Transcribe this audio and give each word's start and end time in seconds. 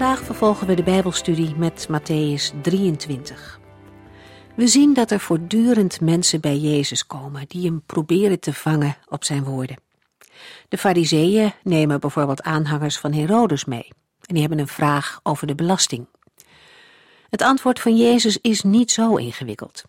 Vandaag 0.00 0.24
vervolgen 0.24 0.66
we 0.66 0.74
de 0.74 0.82
Bijbelstudie 0.82 1.54
met 1.56 1.88
Matthäus 1.88 2.60
23. 2.62 3.60
We 4.56 4.66
zien 4.66 4.94
dat 4.94 5.10
er 5.10 5.20
voortdurend 5.20 6.00
mensen 6.00 6.40
bij 6.40 6.56
Jezus 6.56 7.06
komen 7.06 7.44
die 7.48 7.66
hem 7.66 7.82
proberen 7.86 8.40
te 8.40 8.52
vangen 8.52 8.96
op 9.08 9.24
zijn 9.24 9.44
woorden. 9.44 9.76
De 10.68 10.78
fariseeën 10.78 11.52
nemen 11.62 12.00
bijvoorbeeld 12.00 12.42
aanhangers 12.42 12.98
van 12.98 13.12
Herodes 13.12 13.64
mee 13.64 13.88
en 14.20 14.34
die 14.34 14.40
hebben 14.40 14.58
een 14.58 14.68
vraag 14.68 15.20
over 15.22 15.46
de 15.46 15.54
belasting. 15.54 16.06
Het 17.30 17.42
antwoord 17.42 17.80
van 17.80 17.96
Jezus 17.96 18.38
is 18.38 18.62
niet 18.62 18.90
zo 18.90 19.16
ingewikkeld. 19.16 19.84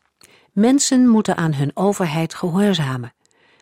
Mensen 0.52 1.08
moeten 1.08 1.38
aan 1.38 1.54
hun 1.54 1.72
overheid 1.74 2.34
gehoorzamen, 2.34 3.14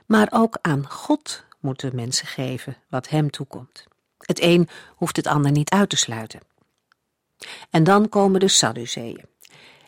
maar 0.06 0.28
ook 0.31 0.58
aan 0.61 0.88
God 0.88 1.45
moeten 1.59 1.95
mensen 1.95 2.28
geven 2.28 2.78
wat 2.89 3.09
hem 3.09 3.30
toekomt. 3.30 3.89
Het 4.25 4.42
een 4.42 4.70
hoeft 4.95 5.16
het 5.16 5.28
ander 5.28 5.52
niet 5.52 5.70
uit 5.70 5.89
te 5.89 5.95
sluiten. 5.95 6.39
En 7.70 7.84
dan 7.84 8.09
komen 8.09 8.39
de 8.39 8.48
Sadduceeën. 8.48 9.25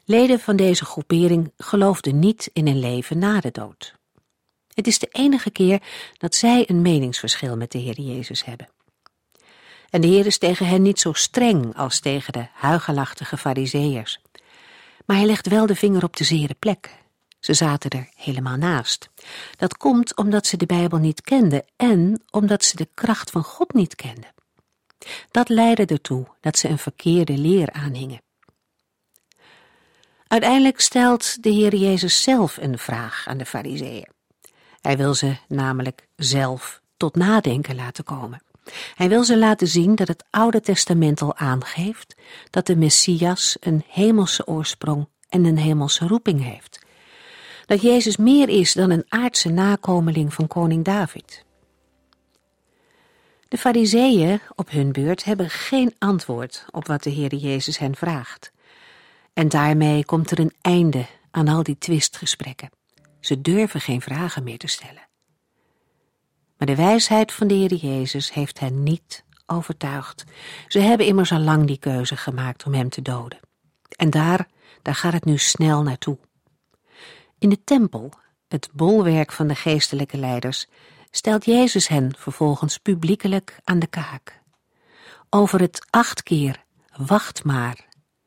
Leden 0.05 0.39
van 0.39 0.55
deze 0.55 0.85
groepering 0.85 1.51
geloofden 1.57 2.19
niet 2.19 2.49
in 2.53 2.67
een 2.67 2.79
leven 2.79 3.17
na 3.17 3.39
de 3.39 3.51
dood. 3.51 3.95
Het 4.73 4.87
is 4.87 4.99
de 4.99 5.07
enige 5.11 5.49
keer 5.49 5.81
dat 6.17 6.35
zij 6.35 6.69
een 6.69 6.81
meningsverschil 6.81 7.57
met 7.57 7.71
de 7.71 7.77
Heer 7.77 8.01
Jezus 8.01 8.45
hebben. 8.45 8.69
En 9.89 10.01
de 10.01 10.07
Heer 10.07 10.25
is 10.25 10.37
tegen 10.37 10.67
hen 10.67 10.81
niet 10.81 10.99
zo 10.99 11.13
streng 11.13 11.75
als 11.75 11.99
tegen 11.99 12.33
de 12.33 12.47
huigelachtige 12.53 13.37
fariseërs. 13.37 14.21
Maar 15.05 15.17
hij 15.17 15.25
legt 15.25 15.47
wel 15.47 15.65
de 15.65 15.75
vinger 15.75 16.03
op 16.03 16.15
de 16.17 16.23
zere 16.23 16.55
plek. 16.59 17.00
Ze 17.41 17.53
zaten 17.53 17.89
er 17.89 18.09
helemaal 18.15 18.57
naast. 18.57 19.09
Dat 19.57 19.77
komt 19.77 20.15
omdat 20.15 20.45
ze 20.47 20.57
de 20.57 20.65
Bijbel 20.65 20.97
niet 20.97 21.21
kenden 21.21 21.65
en 21.75 22.23
omdat 22.29 22.63
ze 22.63 22.75
de 22.75 22.87
kracht 22.93 23.29
van 23.29 23.43
God 23.43 23.73
niet 23.73 23.95
kenden. 23.95 24.33
Dat 25.31 25.49
leidde 25.49 25.85
ertoe 25.85 26.27
dat 26.39 26.57
ze 26.57 26.67
een 26.67 26.77
verkeerde 26.77 27.37
leer 27.37 27.71
aanhingen. 27.71 28.21
Uiteindelijk 30.27 30.79
stelt 30.79 31.43
de 31.43 31.49
Heer 31.49 31.75
Jezus 31.75 32.23
zelf 32.23 32.57
een 32.57 32.77
vraag 32.77 33.27
aan 33.27 33.37
de 33.37 33.45
Fariseeën. 33.45 34.07
Hij 34.81 34.97
wil 34.97 35.13
ze 35.13 35.35
namelijk 35.47 36.07
zelf 36.15 36.81
tot 36.97 37.15
nadenken 37.15 37.75
laten 37.75 38.03
komen. 38.03 38.41
Hij 38.95 39.09
wil 39.09 39.23
ze 39.23 39.37
laten 39.37 39.67
zien 39.67 39.95
dat 39.95 40.07
het 40.07 40.23
Oude 40.29 40.61
Testament 40.61 41.21
al 41.21 41.35
aangeeft 41.35 42.15
dat 42.49 42.65
de 42.65 42.75
Messias 42.75 43.57
een 43.59 43.83
hemelse 43.87 44.47
oorsprong 44.47 45.07
en 45.29 45.45
een 45.45 45.57
hemelse 45.57 46.07
roeping 46.07 46.43
heeft. 46.43 46.79
Dat 47.71 47.81
Jezus 47.81 48.17
meer 48.17 48.49
is 48.49 48.73
dan 48.73 48.89
een 48.89 49.05
aardse 49.07 49.49
nakomeling 49.49 50.33
van 50.33 50.47
koning 50.47 50.83
David. 50.83 51.45
De 53.47 53.57
fariseeën 53.57 54.39
op 54.55 54.71
hun 54.71 54.91
beurt 54.91 55.23
hebben 55.23 55.49
geen 55.49 55.95
antwoord 55.97 56.65
op 56.71 56.87
wat 56.87 57.03
de 57.03 57.09
Heer 57.09 57.35
Jezus 57.35 57.77
hen 57.77 57.95
vraagt. 57.95 58.51
En 59.33 59.49
daarmee 59.49 60.05
komt 60.05 60.31
er 60.31 60.39
een 60.39 60.53
einde 60.61 61.05
aan 61.31 61.47
al 61.47 61.63
die 61.63 61.77
twistgesprekken. 61.77 62.69
Ze 63.19 63.41
durven 63.41 63.81
geen 63.81 64.01
vragen 64.01 64.43
meer 64.43 64.57
te 64.57 64.67
stellen. 64.67 65.07
Maar 66.57 66.67
de 66.67 66.75
wijsheid 66.75 67.31
van 67.31 67.47
de 67.47 67.53
Heer 67.53 67.73
Jezus 67.73 68.33
heeft 68.33 68.59
hen 68.59 68.83
niet 68.83 69.23
overtuigd. 69.45 70.23
Ze 70.67 70.79
hebben 70.79 71.05
immers 71.05 71.31
al 71.31 71.39
lang 71.39 71.67
die 71.67 71.79
keuze 71.79 72.17
gemaakt 72.17 72.65
om 72.65 72.73
hem 72.73 72.89
te 72.89 73.01
doden. 73.01 73.39
En 73.95 74.09
daar, 74.09 74.47
daar 74.81 74.95
gaat 74.95 75.13
het 75.13 75.25
nu 75.25 75.37
snel 75.37 75.83
naartoe. 75.83 76.17
In 77.41 77.49
de 77.49 77.63
tempel, 77.63 78.13
het 78.47 78.69
bolwerk 78.73 79.31
van 79.31 79.47
de 79.47 79.55
geestelijke 79.55 80.17
leiders, 80.17 80.67
stelt 81.11 81.45
Jezus 81.45 81.87
hen 81.87 82.15
vervolgens 82.17 82.77
publiekelijk 82.77 83.59
aan 83.63 83.79
de 83.79 83.87
kaak. 83.87 84.41
Over 85.29 85.59
het 85.59 85.85
acht 85.89 86.23
keer, 86.23 86.63
wacht 86.97 87.43
maar, 87.43 87.85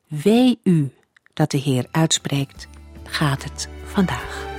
wee 0.08 0.58
u 0.62 0.92
dat 1.32 1.50
de 1.50 1.58
Heer 1.58 1.86
uitspreekt, 1.91 2.69
gaat 3.03 3.44
het 3.44 3.69
vandaag. 3.84 4.53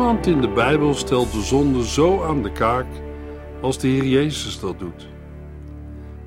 Niemand 0.00 0.26
in 0.26 0.40
de 0.40 0.48
Bijbel 0.48 0.94
stelt 0.94 1.32
de 1.32 1.42
zonde 1.42 1.86
zo 1.86 2.24
aan 2.24 2.42
de 2.42 2.52
kaak 2.52 2.86
als 3.62 3.78
de 3.78 3.88
Heer 3.88 4.04
Jezus 4.04 4.60
dat 4.60 4.78
doet. 4.78 5.08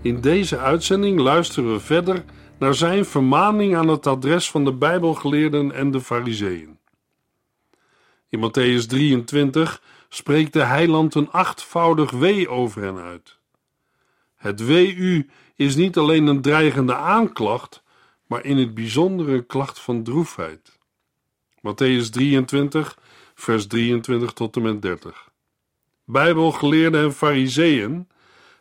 In 0.02 0.22
deze 0.22 0.58
uitzending 0.58 1.20
luisteren 1.20 1.74
we 1.74 1.80
verder 1.80 2.24
naar 2.60 2.74
zijn 2.74 3.06
vermaning 3.06 3.76
aan 3.76 3.88
het 3.88 4.08
adres 4.08 4.52
van 4.52 4.66
de 4.66 4.74
Bijbelgeleerden 4.74 5.72
en 5.72 5.92
de 5.92 6.02
Fariseeën. 6.02 6.78
In 8.30 8.40
Matthäus 8.40 8.86
23 8.88 9.82
spreekt 10.10 10.54
de 10.54 10.64
heiland 10.64 11.16
een 11.16 11.32
achtvoudig 11.32 12.12
wee 12.12 12.50
over 12.50 12.82
hen 12.82 12.98
uit. 12.98 13.38
Het 14.36 14.66
wee 14.66 14.96
u 14.96 15.30
is 15.56 15.76
niet 15.76 15.98
alleen 15.98 16.28
een 16.28 16.42
dreigende 16.42 16.96
aanklacht, 16.96 17.84
maar 18.28 18.46
in 18.46 18.58
het 18.58 18.74
bijzonder 18.74 19.30
een 19.30 19.46
klacht 19.46 19.80
van 19.80 20.04
droefheid. 20.04 20.80
Matthäus 21.64 22.10
23 22.10 22.98
vers 23.36 23.68
23 23.68 24.32
tot 24.32 24.56
en 24.56 24.62
met 24.62 24.82
30. 24.82 25.30
Bijbelgeleerden 26.06 27.04
en 27.04 27.14
fariseeën, 27.14 28.08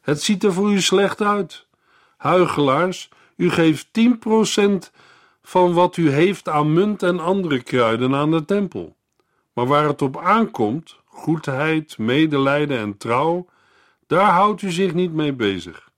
het 0.00 0.22
ziet 0.22 0.44
er 0.44 0.52
voor 0.52 0.72
u 0.72 0.80
slecht 0.80 1.20
uit. 1.20 1.66
Huigelaars, 2.16 3.08
u 3.36 3.50
geeft 3.50 3.86
10% 3.86 4.90
van 5.42 5.72
wat 5.72 5.96
u 5.96 6.10
heeft 6.10 6.48
aan 6.48 6.72
munt 6.72 7.02
en 7.02 7.20
andere 7.20 7.62
kruiden 7.62 8.14
aan 8.14 8.30
de 8.30 8.44
tempel. 8.44 8.96
Maar 9.52 9.66
waar 9.66 9.88
het 9.88 10.02
op 10.02 10.18
aankomt, 10.18 10.96
goedheid, 11.04 11.98
medelijden 11.98 12.78
en 12.78 12.96
trouw, 12.96 13.46
daar 14.06 14.30
houdt 14.30 14.62
u 14.62 14.70
zich 14.70 14.94
niet 14.94 15.12
mee 15.12 15.32
bezig. 15.32 15.90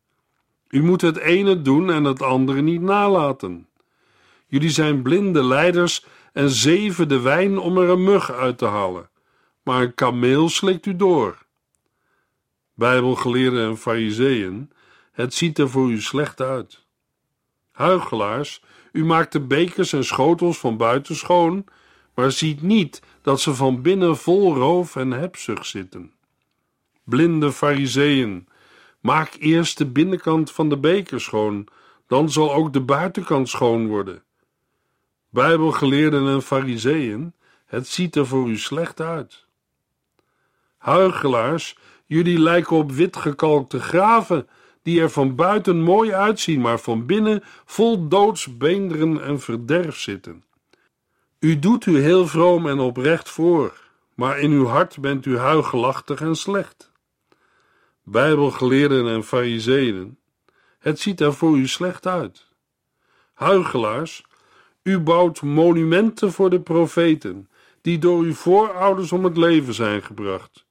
U 0.69 0.82
moet 0.82 1.00
het 1.00 1.16
ene 1.16 1.62
doen 1.62 1.90
en 1.90 2.04
het 2.04 2.22
andere 2.22 2.60
niet 2.60 2.81
nalaten. 2.81 3.69
Jullie 4.46 4.70
zijn 4.70 5.02
blinde 5.02 5.44
leiders 5.44 6.04
en 6.34 6.50
zeven 6.50 7.08
de 7.08 7.20
wijn 7.20 7.58
om 7.58 7.78
er 7.78 7.88
een 7.88 8.04
mug 8.04 8.32
uit 8.32 8.58
te 8.58 8.66
halen, 8.66 9.10
maar 9.62 9.82
een 9.82 9.94
kameel 9.94 10.48
slikt 10.48 10.86
u 10.86 10.96
door. 10.96 11.46
Bijbelgeleerden 12.75 13.69
en 13.69 13.76
fariseeën, 13.76 14.70
het 15.12 15.34
ziet 15.34 15.58
er 15.58 15.70
voor 15.70 15.90
u 15.90 16.00
slecht 16.00 16.40
uit. 16.40 16.86
Huigelaars, 17.72 18.62
u 18.92 19.04
maakt 19.04 19.32
de 19.32 19.40
bekers 19.40 19.92
en 19.92 20.04
schotels 20.04 20.58
van 20.58 20.76
buiten 20.76 21.16
schoon, 21.16 21.64
maar 22.14 22.32
ziet 22.32 22.62
niet 22.62 23.02
dat 23.22 23.40
ze 23.40 23.54
van 23.54 23.82
binnen 23.82 24.16
vol 24.16 24.54
roof 24.54 24.96
en 24.96 25.10
hebzucht 25.10 25.66
zitten. 25.66 26.12
Blinde 27.04 27.52
fariseeën, 27.52 28.48
maak 29.00 29.37
eerst 29.38 29.78
de 29.78 29.87
binnenkant 29.87 30.50
van 30.50 30.69
de 30.69 30.78
beker 30.78 31.20
schoon, 31.20 31.69
dan 32.06 32.30
zal 32.30 32.54
ook 32.54 32.72
de 32.72 32.80
buitenkant 32.80 33.48
schoon 33.48 33.87
worden. 33.87 34.24
Bijbelgeleerden 35.34 36.28
en 36.28 36.42
fariseeën, 36.42 37.34
het 37.66 37.86
ziet 37.86 38.16
er 38.16 38.26
voor 38.26 38.48
u 38.48 38.58
slecht 38.58 39.00
uit. 39.00 39.44
Huigelaars, 40.78 41.78
jullie 42.06 42.38
lijken 42.38 42.76
op 42.76 42.92
witgekalkte 42.92 43.81
graven, 43.81 44.48
die 44.82 45.00
er 45.00 45.10
van 45.10 45.34
buiten 45.34 45.81
mooi 45.81 46.12
uitzien, 46.12 46.60
maar 46.60 46.78
van 46.78 47.06
binnen 47.06 47.42
vol 47.64 48.08
doodsbeenderen 48.08 49.22
en 49.22 49.40
verderf 49.40 49.98
zitten. 49.98 50.44
U 51.38 51.58
doet 51.58 51.87
u 51.87 51.98
heel 51.98 52.26
vroom 52.26 52.66
en 52.66 52.78
oprecht 52.78 53.30
voor, 53.30 53.80
maar 54.14 54.38
in 54.38 54.50
uw 54.50 54.66
hart 54.66 55.00
bent 55.00 55.26
u 55.26 55.38
huigelachtig 55.38 56.20
en 56.20 56.37
slecht. 56.37 56.90
Bijbelgeleerden 58.02 59.08
en 59.08 59.25
fariseeën, 59.25 60.19
het 60.78 61.00
ziet 61.00 61.20
er 61.20 61.34
voor 61.34 61.56
u 61.56 61.66
slecht 61.69 62.06
uit. 62.06 62.46
Huigelaars, 63.32 64.25
u 64.84 64.98
bouwt 64.98 65.42
monumenten 65.42 66.32
voor 66.32 66.50
de 66.50 66.60
profeten, 66.60 67.48
die 67.81 67.98
door 67.98 68.22
uw 68.22 68.34
voorouders 68.34 69.12
om 69.12 69.25
het 69.25 69.36
leven 69.36 69.75
zijn 69.75 70.02
gebracht. 70.02 70.66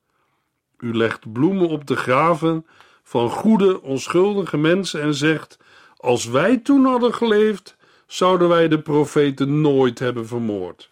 U 0.78 0.94
legt 0.96 1.32
bloemen 1.32 1.68
op 1.68 1.88
de 1.88 1.96
graven 1.96 2.66
van 3.04 3.30
goede, 3.30 3.82
onschuldige 3.82 4.58
mensen 4.58 5.02
en 5.02 5.14
zegt: 5.14 5.58
Als 5.98 6.26
wij 6.26 6.58
toen 6.58 6.86
hadden 6.86 7.14
geleefd, 7.14 7.76
zouden 8.08 8.48
wij 8.48 8.68
de 8.68 8.80
profeten 8.80 9.62
nooit 9.62 10.00
hebben 10.00 10.28
vermoord. 10.28 10.90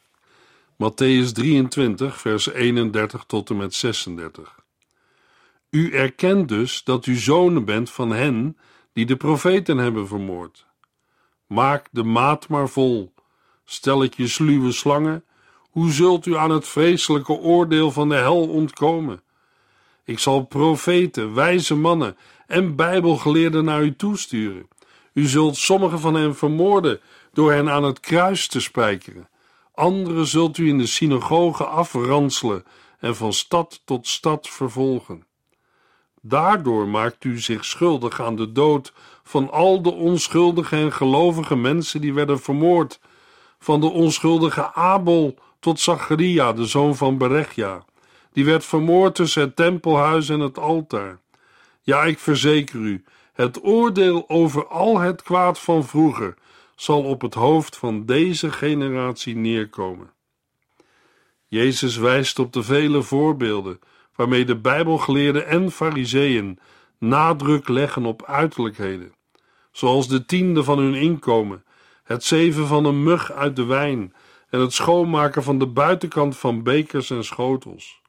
Matthäus 0.73 1.31
23, 1.33 2.17
vers 2.17 2.49
31 2.49 3.23
tot 3.27 3.49
en 3.49 3.57
met 3.57 3.73
36. 3.73 4.59
U 5.69 5.93
erkent 5.93 6.47
dus 6.47 6.83
dat 6.83 7.05
u 7.05 7.15
zonen 7.15 7.65
bent 7.65 7.89
van 7.89 8.11
hen 8.11 8.57
die 8.93 9.05
de 9.05 9.15
profeten 9.15 9.77
hebben 9.77 10.07
vermoord. 10.07 10.69
Maak 11.51 11.87
de 11.91 12.03
maat 12.03 12.47
maar 12.47 12.69
vol. 12.69 13.13
Stel 13.65 13.99
het 13.99 14.15
je 14.15 14.27
sluwe 14.27 14.71
slangen, 14.71 15.23
hoe 15.69 15.91
zult 15.91 16.25
u 16.25 16.35
aan 16.35 16.49
het 16.49 16.67
vreselijke 16.67 17.33
oordeel 17.33 17.91
van 17.91 18.09
de 18.09 18.15
hel 18.15 18.47
ontkomen? 18.47 19.21
Ik 20.05 20.19
zal 20.19 20.45
profeten, 20.45 21.33
wijze 21.33 21.75
mannen 21.75 22.17
en 22.47 22.75
bijbelgeleerden 22.75 23.65
naar 23.65 23.83
u 23.83 23.95
toesturen. 23.95 24.67
U 25.13 25.27
zult 25.27 25.57
sommige 25.57 25.97
van 25.97 26.13
hen 26.13 26.35
vermoorden 26.35 26.99
door 27.33 27.51
hen 27.51 27.69
aan 27.69 27.83
het 27.83 27.99
kruis 27.99 28.47
te 28.47 28.59
spijkeren. 28.59 29.29
Anderen 29.73 30.27
zult 30.27 30.57
u 30.57 30.67
in 30.67 30.77
de 30.77 30.87
synagogen 30.87 31.69
afranselen 31.69 32.63
en 32.99 33.15
van 33.15 33.33
stad 33.33 33.81
tot 33.85 34.07
stad 34.07 34.49
vervolgen. 34.49 35.25
Daardoor 36.21 36.87
maakt 36.87 37.23
u 37.23 37.39
zich 37.39 37.65
schuldig 37.65 38.21
aan 38.21 38.35
de 38.35 38.51
dood 38.51 38.93
van 39.23 39.51
al 39.51 39.81
de 39.81 39.91
onschuldige 39.91 40.75
en 40.75 40.93
gelovige 40.93 41.55
mensen 41.55 42.01
die 42.01 42.13
werden 42.13 42.39
vermoord, 42.39 42.99
van 43.59 43.79
de 43.79 43.89
onschuldige 43.89 44.73
Abel 44.73 45.35
tot 45.59 45.79
Zacharia, 45.79 46.53
de 46.53 46.65
zoon 46.65 46.95
van 46.95 47.17
Berechja. 47.17 47.85
Die 48.33 48.45
werd 48.45 48.65
vermoord 48.65 49.15
tussen 49.15 49.41
het 49.41 49.55
tempelhuis 49.55 50.29
en 50.29 50.39
het 50.39 50.57
altaar. 50.57 51.19
Ja, 51.81 52.03
ik 52.03 52.19
verzeker 52.19 52.79
u, 52.79 53.03
het 53.33 53.63
oordeel 53.63 54.29
over 54.29 54.67
al 54.67 54.99
het 54.99 55.21
kwaad 55.21 55.59
van 55.59 55.85
vroeger 55.85 56.33
zal 56.75 57.03
op 57.03 57.21
het 57.21 57.33
hoofd 57.33 57.77
van 57.77 58.05
deze 58.05 58.51
generatie 58.51 59.35
neerkomen. 59.35 60.13
Jezus 61.47 61.97
wijst 61.97 62.39
op 62.39 62.53
de 62.53 62.63
vele 62.63 63.01
voorbeelden 63.01 63.79
waarmee 64.15 64.45
de 64.45 64.55
Bijbelgeleerden 64.55 65.47
en 65.47 65.71
Fariseeën 65.71 66.59
nadruk 67.01 67.67
leggen 67.67 68.05
op 68.05 68.25
uiterlijkheden, 68.25 69.13
zoals 69.71 70.07
de 70.07 70.25
tiende 70.25 70.63
van 70.63 70.77
hun 70.79 70.93
inkomen, 70.93 71.63
het 72.03 72.23
zeven 72.23 72.67
van 72.67 72.85
een 72.85 73.03
mug 73.03 73.31
uit 73.31 73.55
de 73.55 73.65
wijn 73.65 74.13
en 74.49 74.59
het 74.59 74.73
schoonmaken 74.73 75.43
van 75.43 75.59
de 75.59 75.67
buitenkant 75.67 76.37
van 76.37 76.63
bekers 76.63 77.09
en 77.09 77.23
schotels. 77.23 78.01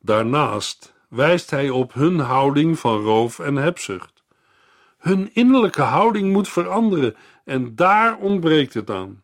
Daarnaast 0.00 0.94
wijst 1.08 1.50
hij 1.50 1.70
op 1.70 1.94
hun 1.94 2.18
houding 2.18 2.78
van 2.78 3.02
roof 3.02 3.38
en 3.38 3.56
hebzucht. 3.56 4.22
Hun 4.98 5.30
innerlijke 5.34 5.82
houding 5.82 6.32
moet 6.32 6.48
veranderen 6.48 7.16
en 7.44 7.74
daar 7.76 8.16
ontbreekt 8.16 8.74
het 8.74 8.90
aan. 8.90 9.22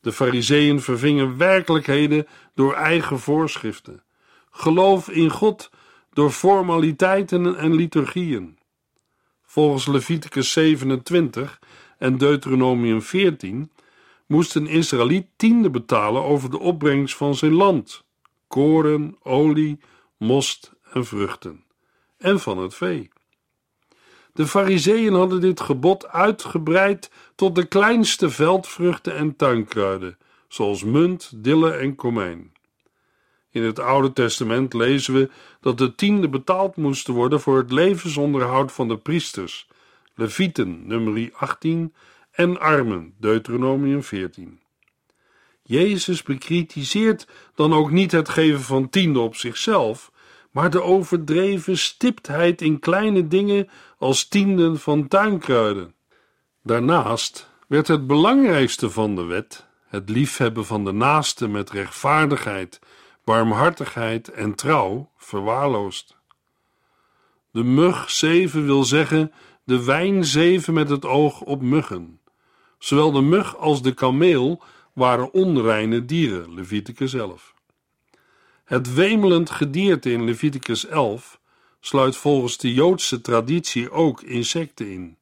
De 0.00 0.12
Fariseeën 0.12 0.80
vervingen 0.80 1.36
werkelijkheden 1.36 2.26
door 2.54 2.74
eigen 2.74 3.18
voorschriften. 3.18 4.02
Geloof 4.50 5.08
in 5.08 5.30
God 5.30 5.70
door 6.12 6.30
formaliteiten 6.30 7.56
en 7.56 7.74
liturgieën. 7.74 8.58
Volgens 9.42 9.86
Leviticus 9.86 10.52
27 10.52 11.60
en 11.98 12.18
Deuteronomium 12.18 13.02
14 13.02 13.70
moest 14.26 14.54
een 14.54 14.66
Israëliet 14.66 15.26
tiende 15.36 15.70
betalen 15.70 16.22
over 16.22 16.50
de 16.50 16.58
opbrengst 16.58 17.16
van 17.16 17.34
zijn 17.34 17.52
land: 17.52 18.04
koren, 18.48 19.16
olie, 19.22 19.78
most 20.16 20.72
en 20.92 21.04
vruchten, 21.04 21.64
en 22.18 22.40
van 22.40 22.58
het 22.58 22.74
vee. 22.74 23.10
De 24.32 24.46
Fariseeën 24.46 25.14
hadden 25.14 25.40
dit 25.40 25.60
gebod 25.60 26.08
uitgebreid 26.08 27.10
tot 27.34 27.54
de 27.54 27.66
kleinste 27.66 28.30
veldvruchten 28.30 29.16
en 29.16 29.36
tuinkruiden, 29.36 30.18
zoals 30.48 30.84
munt, 30.84 31.32
dille 31.36 31.72
en 31.72 31.94
komijn. 31.94 32.52
In 33.52 33.62
het 33.62 33.78
Oude 33.78 34.12
Testament 34.12 34.72
lezen 34.72 35.14
we 35.14 35.30
dat 35.60 35.78
de 35.78 35.94
tiende 35.94 36.28
betaald 36.28 36.76
moesten 36.76 37.14
worden 37.14 37.40
voor 37.40 37.56
het 37.56 37.72
levensonderhoud 37.72 38.72
van 38.72 38.88
de 38.88 38.98
priesters, 38.98 39.68
Levieten, 40.14 40.86
nummer 40.86 41.30
18, 41.34 41.94
en 42.30 42.60
armen, 42.60 43.14
Deuteronomium 43.18 44.02
14. 44.02 44.60
Jezus 45.62 46.22
bekritiseert 46.22 47.26
dan 47.54 47.72
ook 47.72 47.90
niet 47.90 48.12
het 48.12 48.28
geven 48.28 48.60
van 48.60 48.88
tiende 48.88 49.18
op 49.18 49.36
zichzelf, 49.36 50.12
maar 50.50 50.70
de 50.70 50.82
overdreven 50.82 51.78
stiptheid 51.78 52.62
in 52.62 52.78
kleine 52.78 53.28
dingen 53.28 53.68
als 53.98 54.28
tienden 54.28 54.80
van 54.80 55.08
tuinkruiden. 55.08 55.94
Daarnaast 56.62 57.50
werd 57.66 57.88
het 57.88 58.06
belangrijkste 58.06 58.90
van 58.90 59.16
de 59.16 59.24
wet, 59.24 59.66
het 59.86 60.08
liefhebben 60.08 60.66
van 60.66 60.84
de 60.84 60.92
naaste 60.92 61.48
met 61.48 61.70
rechtvaardigheid, 61.70 62.80
barmhartigheid 63.24 64.28
en 64.28 64.54
trouw, 64.54 65.10
verwaarloosd. 65.16 66.16
De 67.50 67.62
mug 67.64 68.10
zeven 68.10 68.64
wil 68.64 68.84
zeggen 68.84 69.32
de 69.64 69.84
wijn 69.84 70.24
zeven 70.24 70.74
met 70.74 70.88
het 70.88 71.04
oog 71.04 71.40
op 71.40 71.62
muggen. 71.62 72.20
Zowel 72.78 73.12
de 73.12 73.20
mug 73.20 73.56
als 73.56 73.82
de 73.82 73.94
kameel 73.94 74.62
waren 74.92 75.32
onreine 75.32 76.04
dieren, 76.04 76.54
Leviticus 76.54 77.14
11. 77.14 77.54
Het 78.64 78.94
wemelend 78.94 79.50
gedierte 79.50 80.10
in 80.10 80.24
Leviticus 80.24 80.86
11 80.86 81.40
sluit 81.80 82.16
volgens 82.16 82.56
de 82.56 82.72
Joodse 82.72 83.20
traditie 83.20 83.90
ook 83.90 84.22
insecten 84.22 84.90
in. 84.90 85.16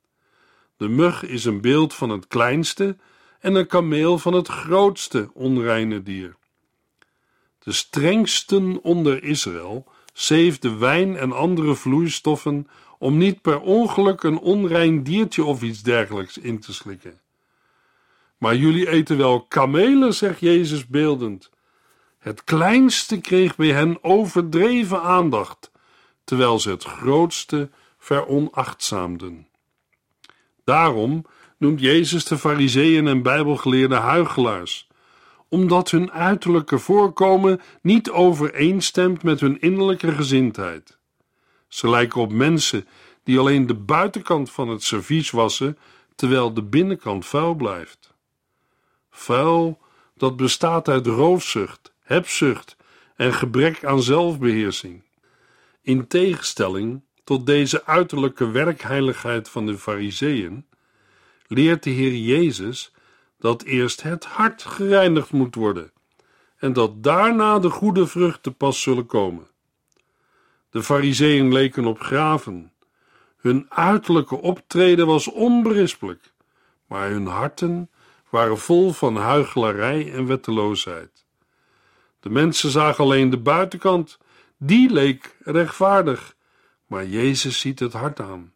De 0.76 0.88
mug 0.88 1.22
is 1.22 1.44
een 1.44 1.60
beeld 1.60 1.94
van 1.94 2.10
het 2.10 2.26
kleinste 2.26 2.96
en 3.40 3.54
een 3.54 3.66
kameel 3.66 4.18
van 4.18 4.32
het 4.32 4.48
grootste 4.48 5.30
onreine 5.34 6.02
dier. 6.02 6.36
De 7.62 7.72
strengsten 7.72 8.82
onder 8.82 9.22
Israël 9.22 9.86
zeefden 10.12 10.78
wijn 10.78 11.16
en 11.16 11.32
andere 11.32 11.74
vloeistoffen 11.74 12.68
om 12.98 13.16
niet 13.16 13.40
per 13.40 13.60
ongeluk 13.60 14.22
een 14.22 14.38
onrein 14.38 15.02
diertje 15.02 15.44
of 15.44 15.62
iets 15.62 15.82
dergelijks 15.82 16.38
in 16.38 16.60
te 16.60 16.72
slikken. 16.72 17.20
Maar 18.38 18.56
jullie 18.56 18.88
eten 18.88 19.16
wel 19.16 19.42
kamelen, 19.42 20.14
zegt 20.14 20.40
Jezus 20.40 20.86
beeldend. 20.86 21.50
Het 22.18 22.44
kleinste 22.44 23.20
kreeg 23.20 23.56
bij 23.56 23.72
hen 23.72 24.04
overdreven 24.04 25.02
aandacht, 25.02 25.70
terwijl 26.24 26.58
ze 26.58 26.70
het 26.70 26.84
grootste 26.84 27.70
veronachtzaamden. 27.98 29.46
Daarom 30.64 31.26
noemt 31.56 31.80
Jezus 31.80 32.24
de 32.24 32.38
Fariseeën 32.38 33.06
en 33.06 33.22
Bijbelgeleerde 33.22 33.94
huigelaars, 33.94 34.88
omdat 35.50 35.90
hun 35.90 36.12
uiterlijke 36.12 36.78
voorkomen 36.78 37.60
niet 37.82 38.10
overeenstemt 38.10 39.22
met 39.22 39.40
hun 39.40 39.60
innerlijke 39.60 40.12
gezindheid. 40.12 40.98
Ze 41.68 41.88
lijken 41.88 42.20
op 42.20 42.32
mensen 42.32 42.86
die 43.24 43.38
alleen 43.38 43.66
de 43.66 43.74
buitenkant 43.74 44.50
van 44.50 44.68
het 44.68 44.82
servies 44.82 45.30
wassen, 45.30 45.78
terwijl 46.14 46.54
de 46.54 46.62
binnenkant 46.62 47.26
vuil 47.26 47.54
blijft. 47.54 48.14
Vuil, 49.10 49.78
dat 50.16 50.36
bestaat 50.36 50.88
uit 50.88 51.06
roofzucht, 51.06 51.92
hebzucht 52.00 52.76
en 53.16 53.34
gebrek 53.34 53.84
aan 53.84 54.02
zelfbeheersing. 54.02 55.02
In 55.82 56.06
tegenstelling 56.06 57.02
tot 57.24 57.46
deze 57.46 57.86
uiterlijke 57.86 58.50
werkheiligheid 58.50 59.48
van 59.48 59.66
de 59.66 59.78
Fariseeën, 59.78 60.66
leert 61.46 61.82
de 61.82 61.90
Heer 61.90 62.14
Jezus 62.14 62.92
dat 63.40 63.62
eerst 63.62 64.02
het 64.02 64.24
hart 64.24 64.62
gereinigd 64.62 65.32
moet 65.32 65.54
worden 65.54 65.92
en 66.58 66.72
dat 66.72 67.02
daarna 67.02 67.58
de 67.58 67.70
goede 67.70 68.06
vruchten 68.06 68.54
pas 68.54 68.82
zullen 68.82 69.06
komen. 69.06 69.48
De 70.70 70.82
Fariseeën 70.82 71.52
leken 71.52 71.84
op 71.84 72.00
graven. 72.00 72.72
Hun 73.36 73.66
uiterlijke 73.68 74.36
optreden 74.36 75.06
was 75.06 75.26
onberispelijk, 75.26 76.32
maar 76.86 77.10
hun 77.10 77.26
harten 77.26 77.90
waren 78.28 78.58
vol 78.58 78.92
van 78.92 79.16
huichelarij 79.16 80.12
en 80.12 80.26
wetteloosheid. 80.26 81.24
De 82.20 82.30
mensen 82.30 82.70
zagen 82.70 83.04
alleen 83.04 83.30
de 83.30 83.38
buitenkant, 83.38 84.18
die 84.56 84.90
leek 84.90 85.36
rechtvaardig, 85.40 86.34
maar 86.86 87.06
Jezus 87.06 87.58
ziet 87.58 87.78
het 87.78 87.92
hart 87.92 88.20
aan. 88.20 88.52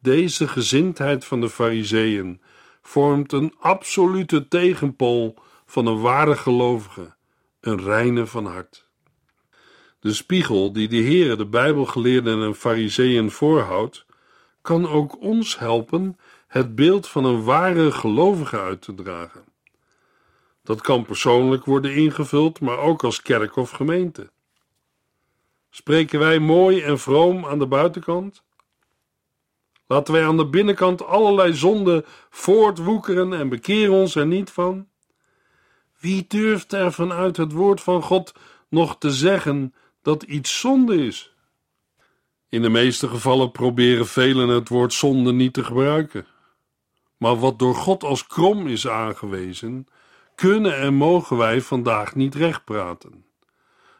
Deze 0.00 0.48
gezindheid 0.48 1.24
van 1.24 1.40
de 1.40 1.50
Fariseeën 1.50 2.40
vormt 2.84 3.32
een 3.32 3.54
absolute 3.58 4.48
tegenpool 4.48 5.34
van 5.66 5.86
een 5.86 6.00
ware 6.00 6.36
gelovige, 6.36 7.14
een 7.60 7.82
reine 7.82 8.26
van 8.26 8.46
hart. 8.46 8.88
De 10.00 10.12
spiegel 10.12 10.72
die 10.72 10.88
de 10.88 10.96
Heere 11.02 11.36
de 11.36 11.46
Bijbelgeleerden 11.46 12.42
en 12.42 12.54
Fariseeën 12.54 13.30
voorhoudt, 13.30 14.06
kan 14.62 14.88
ook 14.88 15.20
ons 15.20 15.58
helpen 15.58 16.18
het 16.46 16.74
beeld 16.74 17.08
van 17.08 17.24
een 17.24 17.42
ware 17.42 17.92
gelovige 17.92 18.60
uit 18.60 18.82
te 18.82 18.94
dragen. 18.94 19.44
Dat 20.62 20.80
kan 20.80 21.04
persoonlijk 21.04 21.64
worden 21.64 21.94
ingevuld, 21.94 22.60
maar 22.60 22.78
ook 22.78 23.04
als 23.04 23.22
kerk 23.22 23.56
of 23.56 23.70
gemeente. 23.70 24.30
Spreken 25.70 26.18
wij 26.18 26.38
mooi 26.38 26.82
en 26.82 26.98
vroom 26.98 27.46
aan 27.46 27.58
de 27.58 27.66
buitenkant? 27.66 28.42
Laten 29.86 30.14
wij 30.14 30.26
aan 30.26 30.36
de 30.36 30.46
binnenkant 30.46 31.06
allerlei 31.06 31.54
zonden 31.54 32.04
voortwoekeren 32.30 33.32
en 33.32 33.48
bekeren 33.48 33.94
ons 33.94 34.14
er 34.14 34.26
niet 34.26 34.50
van? 34.50 34.88
Wie 36.00 36.24
durft 36.28 36.72
er 36.72 36.92
vanuit 36.92 37.36
het 37.36 37.52
woord 37.52 37.80
van 37.80 38.02
God 38.02 38.34
nog 38.68 38.98
te 38.98 39.10
zeggen 39.10 39.74
dat 40.02 40.22
iets 40.22 40.60
zonde 40.60 41.06
is? 41.06 41.34
In 42.48 42.62
de 42.62 42.68
meeste 42.68 43.08
gevallen 43.08 43.50
proberen 43.50 44.06
velen 44.06 44.48
het 44.48 44.68
woord 44.68 44.92
zonde 44.92 45.32
niet 45.32 45.52
te 45.52 45.64
gebruiken. 45.64 46.26
Maar 47.16 47.38
wat 47.38 47.58
door 47.58 47.74
God 47.74 48.02
als 48.04 48.26
krom 48.26 48.66
is 48.66 48.88
aangewezen, 48.88 49.86
kunnen 50.34 50.78
en 50.78 50.94
mogen 50.94 51.36
wij 51.36 51.60
vandaag 51.60 52.14
niet 52.14 52.34
recht 52.34 52.64
praten. 52.64 53.24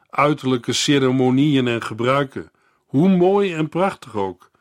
Uiterlijke 0.09 0.73
ceremonieën 0.73 1.67
en 1.67 1.81
gebruiken, 1.81 2.51
hoe 2.85 3.09
mooi 3.09 3.53
en 3.53 3.69
prachtig 3.69 4.15
ook, 4.15 4.51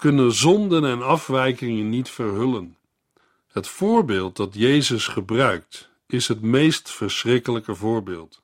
kunnen 0.00 0.32
zonden 0.32 0.84
en 0.84 1.02
afwijkingen 1.02 1.88
niet 1.88 2.08
verhullen. 2.08 2.76
Het 3.52 3.68
voorbeeld 3.68 4.36
dat 4.36 4.54
Jezus 4.54 5.06
gebruikt 5.06 5.90
is 6.06 6.28
het 6.28 6.42
meest 6.42 6.90
verschrikkelijke 6.90 7.74
voorbeeld. 7.74 8.42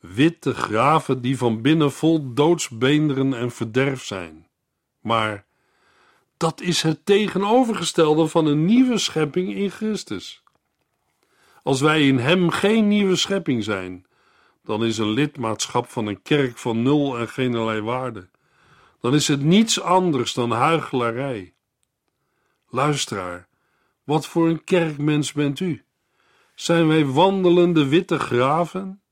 Witte 0.00 0.54
graven 0.54 1.20
die 1.20 1.38
van 1.38 1.62
binnen 1.62 1.92
vol 1.92 2.34
doodsbeenderen 2.34 3.34
en 3.34 3.50
verderf 3.50 4.04
zijn. 4.04 4.46
Maar 5.00 5.44
dat 6.36 6.60
is 6.60 6.82
het 6.82 7.06
tegenovergestelde 7.06 8.26
van 8.26 8.46
een 8.46 8.64
nieuwe 8.64 8.98
schepping 8.98 9.54
in 9.54 9.70
Christus. 9.70 10.42
Als 11.62 11.80
wij 11.80 12.06
in 12.06 12.18
Hem 12.18 12.50
geen 12.50 12.88
nieuwe 12.88 13.16
schepping 13.16 13.64
zijn, 13.64 14.06
dan 14.64 14.84
is 14.84 14.98
een 14.98 15.10
lidmaatschap 15.10 15.88
van 15.88 16.06
een 16.06 16.22
kerk 16.22 16.58
van 16.58 16.82
nul 16.82 17.18
en 17.18 17.28
geen 17.28 17.82
waarde. 17.84 18.28
Dan 19.00 19.14
is 19.14 19.28
het 19.28 19.42
niets 19.42 19.80
anders 19.80 20.32
dan 20.32 20.50
huichelarij. 20.50 21.54
Luisteraar, 22.68 23.48
wat 24.04 24.26
voor 24.26 24.48
een 24.48 24.64
kerkmens 24.64 25.32
bent 25.32 25.60
u? 25.60 25.84
Zijn 26.54 26.88
wij 26.88 27.06
wandelende 27.06 27.88
witte 27.88 28.18
graven? 28.18 29.02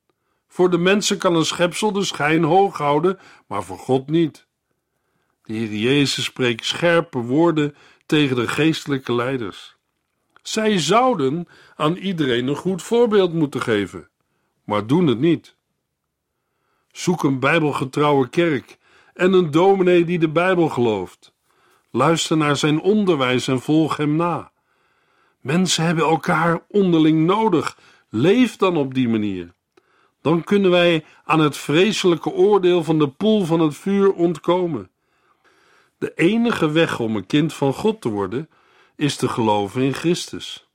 Voor 0.48 0.70
de 0.70 0.78
mensen 0.78 1.18
kan 1.18 1.34
een 1.34 1.44
schepsel 1.44 1.92
de 1.92 2.04
schijn 2.04 2.44
hoog 2.44 2.78
houden, 2.78 3.18
maar 3.46 3.62
voor 3.62 3.78
God 3.78 4.10
niet. 4.10 4.46
De 5.42 5.52
Heer 5.54 5.74
Jezus 5.74 6.24
spreekt 6.24 6.64
scherpe 6.64 7.18
woorden 7.18 7.74
tegen 8.06 8.36
de 8.36 8.48
geestelijke 8.48 9.14
leiders. 9.14 9.76
Zij 10.42 10.78
zouden 10.78 11.48
aan 11.76 11.96
iedereen 11.96 12.46
een 12.46 12.56
goed 12.56 12.82
voorbeeld 12.82 13.32
moeten 13.32 13.62
geven, 13.62 14.08
maar 14.64 14.86
doen 14.86 15.06
het 15.06 15.18
niet. 15.18 15.56
Zoek 16.92 17.22
een 17.22 17.38
bijbelgetrouwe 17.38 18.28
kerk 18.28 18.78
en 19.18 19.32
een 19.32 19.50
dominee 19.50 20.04
die 20.04 20.18
de 20.18 20.28
Bijbel 20.28 20.68
gelooft. 20.68 21.32
Luister 21.90 22.36
naar 22.36 22.56
zijn 22.56 22.80
onderwijs 22.80 23.48
en 23.48 23.60
volg 23.60 23.96
hem 23.96 24.16
na. 24.16 24.50
Mensen 25.40 25.84
hebben 25.84 26.04
elkaar 26.04 26.60
onderling 26.68 27.26
nodig. 27.26 27.78
Leef 28.08 28.56
dan 28.56 28.76
op 28.76 28.94
die 28.94 29.08
manier. 29.08 29.52
Dan 30.20 30.44
kunnen 30.44 30.70
wij 30.70 31.04
aan 31.24 31.40
het 31.40 31.56
vreselijke 31.56 32.30
oordeel 32.30 32.84
van 32.84 32.98
de 32.98 33.08
poel 33.08 33.44
van 33.44 33.60
het 33.60 33.76
vuur 33.76 34.12
ontkomen. 34.12 34.90
De 35.98 36.12
enige 36.14 36.70
weg 36.70 37.00
om 37.00 37.16
een 37.16 37.26
kind 37.26 37.54
van 37.54 37.72
God 37.74 38.00
te 38.00 38.08
worden 38.08 38.48
is 38.96 39.16
te 39.16 39.28
geloven 39.28 39.82
in 39.82 39.94
Christus. 39.94 40.68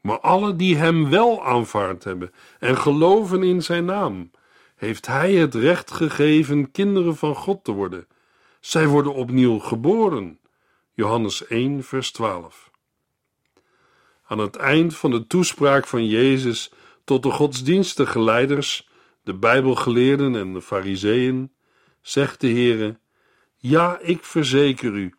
Maar 0.00 0.20
alle 0.20 0.56
die 0.56 0.76
Hem 0.76 1.10
wel 1.10 1.44
aanvaard 1.44 2.04
hebben 2.04 2.32
en 2.58 2.76
geloven 2.76 3.42
in 3.42 3.62
Zijn 3.62 3.84
naam, 3.84 4.30
heeft 4.78 5.06
Hij 5.06 5.34
het 5.34 5.54
recht 5.54 5.90
gegeven 5.90 6.70
kinderen 6.70 7.16
van 7.16 7.34
God 7.34 7.64
te 7.64 7.72
worden. 7.72 8.06
Zij 8.60 8.86
worden 8.86 9.14
opnieuw 9.14 9.58
geboren. 9.58 10.38
Johannes 10.92 11.46
1, 11.46 11.84
vers 11.84 12.12
12. 12.12 12.70
Aan 14.26 14.38
het 14.38 14.56
eind 14.56 14.96
van 14.96 15.10
de 15.10 15.26
toespraak 15.26 15.86
van 15.86 16.06
Jezus 16.06 16.72
tot 17.04 17.22
de 17.22 17.30
godsdienstige 17.30 18.20
leiders, 18.20 18.88
de 19.22 19.34
Bijbelgeleerden 19.34 20.36
en 20.36 20.52
de 20.52 20.62
Fariseeën, 20.62 21.52
zegt 22.00 22.40
de 22.40 22.48
Heere: 22.48 22.98
Ja, 23.56 23.98
ik 24.00 24.24
verzeker 24.24 24.92
u, 24.92 25.14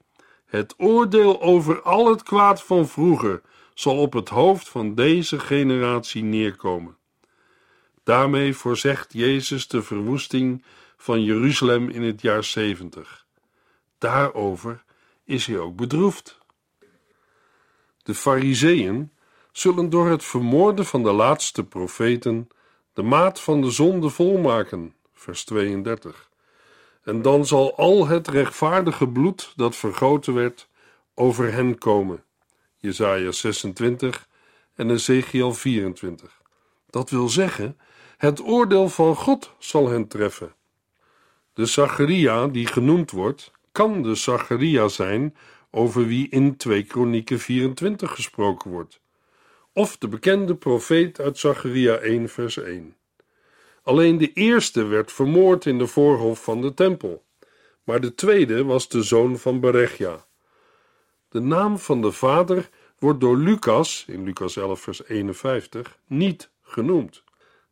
het 0.46 0.74
oordeel 0.78 1.42
over 1.42 1.82
al 1.82 2.10
het 2.10 2.24
kwaad 2.24 2.64
van 2.64 2.88
vroeger 2.88 3.42
zal 3.74 3.98
op 3.98 4.14
het 4.14 4.30
hoofd 4.30 4.70
van 4.70 4.96
deze 4.96 5.40
generatie 5.40 6.24
neerkomen. 6.24 6.99
Daarmee 8.04 8.54
voorzegt 8.54 9.14
Jezus 9.14 9.68
de 9.68 9.84
verwoesting 9.84 10.64
van 10.98 11.24
Jeruzalem 11.24 11.90
in 11.90 12.02
het 12.02 12.22
jaar 12.22 12.44
70. 12.44 13.26
Daarover 13.98 14.84
is 15.24 15.46
hij 15.46 15.58
ook 15.58 15.76
bedroefd. 15.76 16.38
De 18.04 18.16
Fariseeën 18.16 19.12
zullen 19.52 19.90
door 19.90 20.10
het 20.10 20.24
vermoorden 20.24 20.86
van 20.86 21.04
de 21.04 21.12
laatste 21.12 21.64
profeten 21.64 22.50
de 22.94 23.02
maat 23.02 23.40
van 23.40 23.62
de 23.62 23.72
zonde 23.72 24.10
volmaken, 24.10 24.94
vers 25.14 25.44
32. 25.44 26.30
En 27.04 27.22
dan 27.22 27.46
zal 27.46 27.78
al 27.78 28.08
het 28.08 28.28
rechtvaardige 28.28 29.08
bloed 29.08 29.54
dat 29.56 29.76
vergoten 29.76 30.34
werd 30.34 30.68
over 31.14 31.54
hen 31.54 31.78
komen. 31.78 32.24
Jesaja 32.78 33.32
26 33.32 34.28
en 34.76 34.90
Ezekiel 34.90 35.54
24. 35.54 36.42
Dat 36.90 37.10
wil 37.10 37.30
zeggen, 37.30 37.78
het 38.20 38.42
oordeel 38.42 38.90
van 38.90 39.16
God 39.16 39.52
zal 39.58 39.90
hen 39.90 40.08
treffen. 40.08 40.54
De 41.54 41.66
Zacharia 41.66 42.48
die 42.48 42.68
genoemd 42.68 43.12
wordt, 43.12 43.52
kan 43.72 44.02
de 44.02 44.16
Zacharia 44.16 44.88
zijn 44.88 45.36
over 45.72 46.08
wie 46.08 46.30
in 46.30 46.58
2 46.58 46.84
Kronieken 46.84 47.40
24 47.40 48.12
gesproken 48.12 48.72
wordt, 48.72 49.00
of 49.74 49.98
de 49.98 50.08
bekende 50.08 50.56
profeet 50.56 51.20
uit 51.20 51.38
Zacharia 51.38 51.96
1 51.96 52.30
vers 52.30 52.58
1. 52.58 52.96
Alleen 53.84 54.18
de 54.18 54.34
eerste 54.34 54.84
werd 54.84 55.12
vermoord 55.12 55.66
in 55.66 55.78
de 55.78 55.88
voorhof 55.88 56.44
van 56.44 56.62
de 56.62 56.74
tempel, 56.74 57.24
maar 57.84 58.02
de 58.02 58.16
tweede 58.16 58.64
was 58.64 58.88
de 58.90 59.04
zoon 59.04 59.38
van 59.38 59.60
Berechia. 59.60 60.26
De 61.30 61.40
naam 61.40 61.78
van 61.78 62.02
de 62.02 62.12
vader 62.12 62.70
wordt 62.98 63.20
door 63.20 63.38
Lucas, 63.38 64.06
in 64.08 64.24
Lucas 64.24 64.58
11 64.58 64.82
vers 64.82 65.08
51, 65.08 65.98
niet 66.08 66.50
genoemd. 66.62 67.24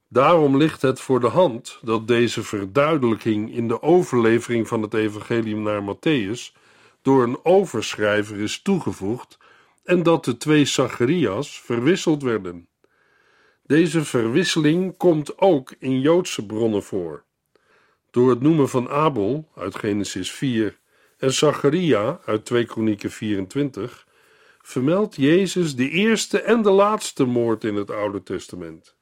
Daarom 0.09 0.57
ligt 0.57 0.81
het 0.81 0.99
voor 0.99 1.19
de 1.19 1.27
hand 1.27 1.79
dat 1.81 2.07
deze 2.07 2.43
verduidelijking 2.43 3.53
in 3.55 3.67
de 3.67 3.81
overlevering 3.81 4.67
van 4.67 4.81
het 4.81 4.93
evangelium 4.93 5.61
naar 5.61 5.95
Matthäus 5.95 6.55
door 7.01 7.23
een 7.23 7.45
overschrijver 7.45 8.39
is 8.39 8.61
toegevoegd 8.61 9.37
en 9.83 10.03
dat 10.03 10.25
de 10.25 10.37
twee 10.37 10.65
Zacharias 10.65 11.61
verwisseld 11.61 12.23
werden. 12.23 12.67
Deze 13.65 14.05
verwisseling 14.05 14.97
komt 14.97 15.39
ook 15.39 15.75
in 15.79 15.99
Joodse 15.99 16.45
bronnen 16.45 16.83
voor. 16.83 17.23
Door 18.11 18.29
het 18.29 18.41
noemen 18.41 18.69
van 18.69 18.89
Abel 18.89 19.47
uit 19.55 19.75
Genesis 19.75 20.31
4 20.31 20.77
en 21.17 21.33
Zacharia 21.33 22.19
uit 22.25 22.45
2 22.45 22.65
Kronieken 22.65 23.11
24 23.11 24.07
vermeldt 24.61 25.15
Jezus 25.15 25.75
de 25.75 25.89
eerste 25.89 26.41
en 26.41 26.61
de 26.61 26.71
laatste 26.71 27.25
moord 27.25 27.63
in 27.63 27.75
het 27.75 27.91
Oude 27.91 28.23
Testament. 28.23 28.96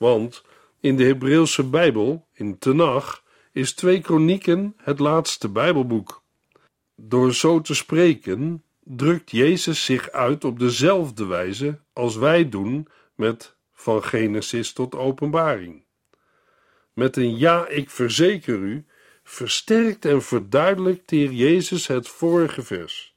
Want 0.00 0.42
in 0.80 0.96
de 0.96 1.04
Hebreeuwse 1.04 1.64
Bijbel, 1.68 2.26
in 2.32 2.58
Tenach, 2.58 3.22
is 3.52 3.72
2 3.72 4.00
Kronieken 4.00 4.74
het 4.76 4.98
laatste 4.98 5.48
Bijbelboek. 5.48 6.22
Door 6.94 7.34
zo 7.34 7.60
te 7.60 7.74
spreken, 7.74 8.62
drukt 8.84 9.30
Jezus 9.30 9.84
zich 9.84 10.10
uit 10.10 10.44
op 10.44 10.58
dezelfde 10.58 11.26
wijze 11.26 11.78
als 11.92 12.16
wij 12.16 12.48
doen 12.48 12.88
met 13.14 13.56
van 13.72 14.04
Genesis 14.04 14.72
tot 14.72 14.94
Openbaring. 14.94 15.84
Met 16.92 17.16
een 17.16 17.38
ja, 17.38 17.68
ik 17.68 17.90
verzeker 17.90 18.58
u, 18.58 18.86
versterkt 19.22 20.04
en 20.04 20.22
verduidelijkt 20.22 21.08
de 21.08 21.16
Heer 21.16 21.32
Jezus 21.32 21.86
het 21.86 22.08
vorige 22.08 22.62
vers. 22.62 23.14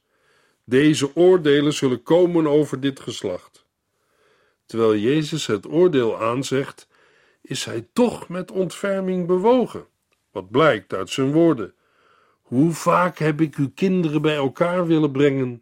Deze 0.64 1.16
oordelen 1.16 1.72
zullen 1.72 2.02
komen 2.02 2.46
over 2.46 2.80
dit 2.80 3.00
geslacht. 3.00 3.63
Terwijl 4.66 4.96
Jezus 4.96 5.46
het 5.46 5.66
oordeel 5.66 6.20
aanzegt, 6.20 6.88
is 7.42 7.64
hij 7.64 7.88
toch 7.92 8.28
met 8.28 8.50
ontferming 8.50 9.26
bewogen, 9.26 9.86
wat 10.30 10.50
blijkt 10.50 10.94
uit 10.94 11.10
zijn 11.10 11.32
woorden. 11.32 11.74
Hoe 12.42 12.72
vaak 12.72 13.18
heb 13.18 13.40
ik 13.40 13.54
uw 13.56 13.70
kinderen 13.74 14.22
bij 14.22 14.36
elkaar 14.36 14.86
willen 14.86 15.12
brengen, 15.12 15.60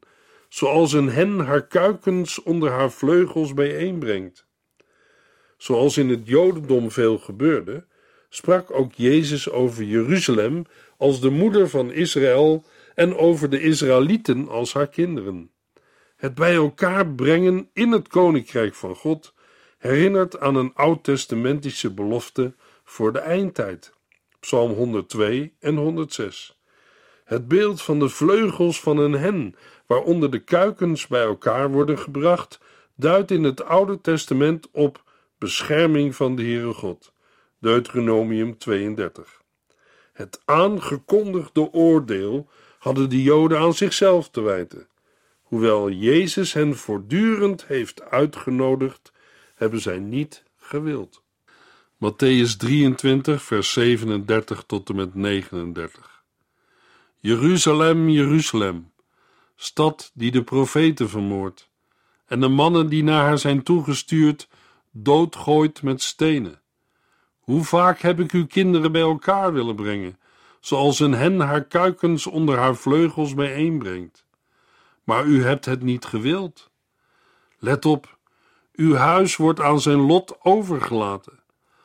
zoals 0.49 0.93
een 0.93 1.09
hen 1.09 1.39
haar 1.39 1.67
kuikens 1.67 2.43
onder 2.43 2.71
haar 2.71 2.91
vleugels 2.91 3.55
bijeenbrengt. 3.55 4.47
zoals 5.57 5.97
in 5.97 6.09
het 6.09 6.27
Jodendom 6.27 6.91
veel 6.91 7.19
gebeurde, 7.19 7.87
sprak 8.29 8.71
ook 8.71 8.93
Jezus 8.93 9.51
over 9.51 9.85
Jeruzalem 9.85 10.65
als 10.97 11.21
de 11.21 11.31
moeder 11.31 11.69
van 11.69 11.93
Israël 11.93 12.65
en 12.95 13.17
over 13.17 13.51
de 13.51 13.61
Israëlieten 13.61 14.49
als 14.49 14.73
haar 14.73 14.89
kinderen. 14.89 15.51
Het 16.23 16.35
bij 16.35 16.55
elkaar 16.55 17.09
brengen 17.09 17.69
in 17.73 17.93
het 17.93 18.09
koninkrijk 18.09 18.75
van 18.75 18.95
God 18.95 19.35
herinnert 19.79 20.41
aan 20.41 20.55
een 20.55 20.75
oud-testamentische 20.75 21.91
belofte 21.91 22.55
voor 22.85 23.13
de 23.13 23.19
eindtijd. 23.19 23.93
Psalm 24.41 24.73
102 24.73 25.55
en 25.59 25.77
106. 25.77 26.59
Het 27.25 27.49
beeld 27.49 27.83
van 27.83 27.99
de 27.99 28.09
vleugels 28.09 28.81
van 28.81 28.99
een 28.99 29.13
hen, 29.13 29.57
waaronder 29.87 30.31
de 30.31 30.39
kuikens 30.39 31.07
bij 31.07 31.23
elkaar 31.23 31.71
worden 31.71 31.99
gebracht, 31.99 32.61
duidt 32.95 33.31
in 33.31 33.45
het 33.45 33.65
Oude 33.65 34.01
Testament 34.01 34.69
op 34.73 35.03
bescherming 35.39 36.15
van 36.15 36.37
de 36.37 36.43
Heere 36.43 36.73
God. 36.73 37.13
Deuteronomium 37.59 38.59
32. 38.59 39.43
Het 40.13 40.41
aangekondigde 40.45 41.73
oordeel 41.73 42.49
hadden 42.79 43.11
de 43.11 43.23
Joden 43.23 43.59
aan 43.59 43.75
zichzelf 43.75 44.31
te 44.31 44.41
wijten. 44.41 44.91
Hoewel 45.53 45.91
Jezus 45.91 46.53
hen 46.53 46.77
voortdurend 46.77 47.67
heeft 47.67 48.03
uitgenodigd, 48.03 49.13
hebben 49.55 49.81
zij 49.81 49.99
niet 49.99 50.43
gewild. 50.57 51.23
Matthäus 51.95 52.57
23, 52.57 53.43
vers 53.43 53.73
37 53.73 54.65
tot 54.67 54.89
en 54.89 54.97
met 54.97 55.15
39. 55.15 56.23
Jeruzalem, 57.19 58.09
Jeruzalem, 58.09 58.93
stad 59.57 60.11
die 60.15 60.31
de 60.31 60.43
profeten 60.43 61.09
vermoordt, 61.09 61.69
en 62.27 62.41
de 62.41 62.49
mannen 62.49 62.89
die 62.89 63.03
naar 63.03 63.25
haar 63.25 63.39
zijn 63.39 63.63
toegestuurd, 63.63 64.49
doodgooit 64.91 65.83
met 65.83 66.03
stenen. 66.03 66.61
Hoe 67.41 67.65
vaak 67.65 68.01
heb 68.01 68.21
ik 68.21 68.33
uw 68.33 68.47
kinderen 68.47 68.93
bij 68.93 69.03
elkaar 69.03 69.53
willen 69.53 69.77
brengen, 69.77 70.19
zoals 70.61 71.01
een 71.01 71.15
hen 71.15 71.41
haar 71.41 71.65
kuikens 71.65 72.27
onder 72.27 72.59
haar 72.59 72.77
vleugels 72.77 73.35
bijeenbrengt. 73.35 74.22
Maar 75.05 75.25
u 75.25 75.45
hebt 75.45 75.65
het 75.65 75.83
niet 75.83 76.05
gewild. 76.05 76.71
Let 77.59 77.85
op, 77.85 78.19
uw 78.73 78.95
huis 78.95 79.37
wordt 79.37 79.61
aan 79.61 79.81
zijn 79.81 79.99
lot 79.99 80.37
overgelaten, 80.41 81.43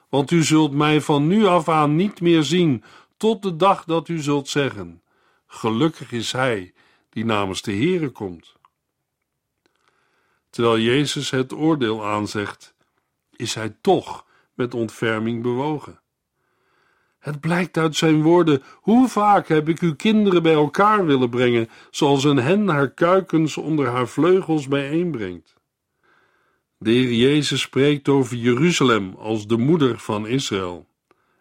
want 0.10 0.32
u 0.32 0.44
zult 0.44 0.72
mij 0.72 1.02
van 1.02 1.28
nu 1.28 1.46
af 1.46 1.70
aan 1.70 1.96
niet 1.96 2.22
meer 2.22 2.44
zien, 2.44 2.84
tot 3.18 3.42
de 3.42 3.56
dag 3.56 3.84
dat 3.84 4.08
u 4.08 4.20
zult 4.20 4.48
zeggen: 4.48 5.02
Gelukkig 5.48 6.12
is 6.12 6.32
hij 6.32 6.74
die 7.10 7.26
namens 7.26 7.62
de 7.62 7.72
Heere 7.72 8.10
komt. 8.10 8.56
Terwijl 10.50 10.80
Jezus 10.80 11.30
het 11.30 11.54
oordeel 11.54 12.06
aanzegt, 12.06 12.76
is 13.36 13.54
hij 13.54 13.78
toch 13.82 14.26
met 14.54 14.74
ontferming 14.74 15.42
bewogen. 15.42 16.02
Het 17.20 17.40
blijkt 17.40 17.78
uit 17.78 17.96
zijn 17.96 18.22
woorden: 18.22 18.64
hoe 18.74 19.08
vaak 19.08 19.48
heb 19.48 19.70
ik 19.70 19.80
uw 19.80 19.96
kinderen 19.96 20.44
bij 20.44 20.54
elkaar 20.54 21.06
willen 21.06 21.30
brengen, 21.30 21.70
zoals 21.92 22.24
een 22.24 22.38
hen 22.38 22.68
haar 22.68 22.92
kuikens 22.92 23.58
onder 23.58 23.88
haar 23.88 24.08
vleugels 24.08 24.68
bijeenbrengt. 24.68 25.56
De 26.78 26.92
Heer 26.92 27.14
Jezus 27.14 27.62
spreekt 27.62 28.10
over 28.10 28.36
Jeruzalem 28.36 29.16
als 29.16 29.48
de 29.48 29.58
moeder 29.58 30.00
van 30.00 30.28
Israël 30.28 30.88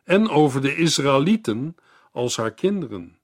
en 0.04 0.28
over 0.28 0.60
de 0.60 0.76
Israëlieten 0.76 1.76
als 2.12 2.36
haar 2.36 2.54
kinderen. 2.54 3.18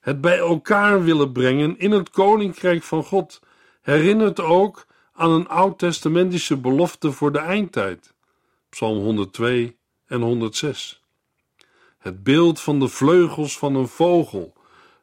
Het 0.00 0.20
bij 0.20 0.38
elkaar 0.38 1.04
willen 1.04 1.32
brengen 1.32 1.78
in 1.78 1.90
het 1.90 2.10
koninkrijk 2.10 2.82
van 2.82 3.04
God 3.04 3.40
herinnert 3.82 4.40
ook 4.40 4.86
aan 5.12 5.30
een 5.30 5.48
oud-testamentische 5.48 6.56
belofte 6.56 7.12
voor 7.12 7.32
de 7.32 7.38
eindtijd. 7.38 8.14
Psalm 8.68 8.98
102 8.98 9.76
en 10.06 10.20
106. 10.20 11.01
Het 12.02 12.22
beeld 12.22 12.60
van 12.60 12.80
de 12.80 12.88
vleugels 12.88 13.58
van 13.58 13.74
een 13.74 13.88
vogel 13.88 14.52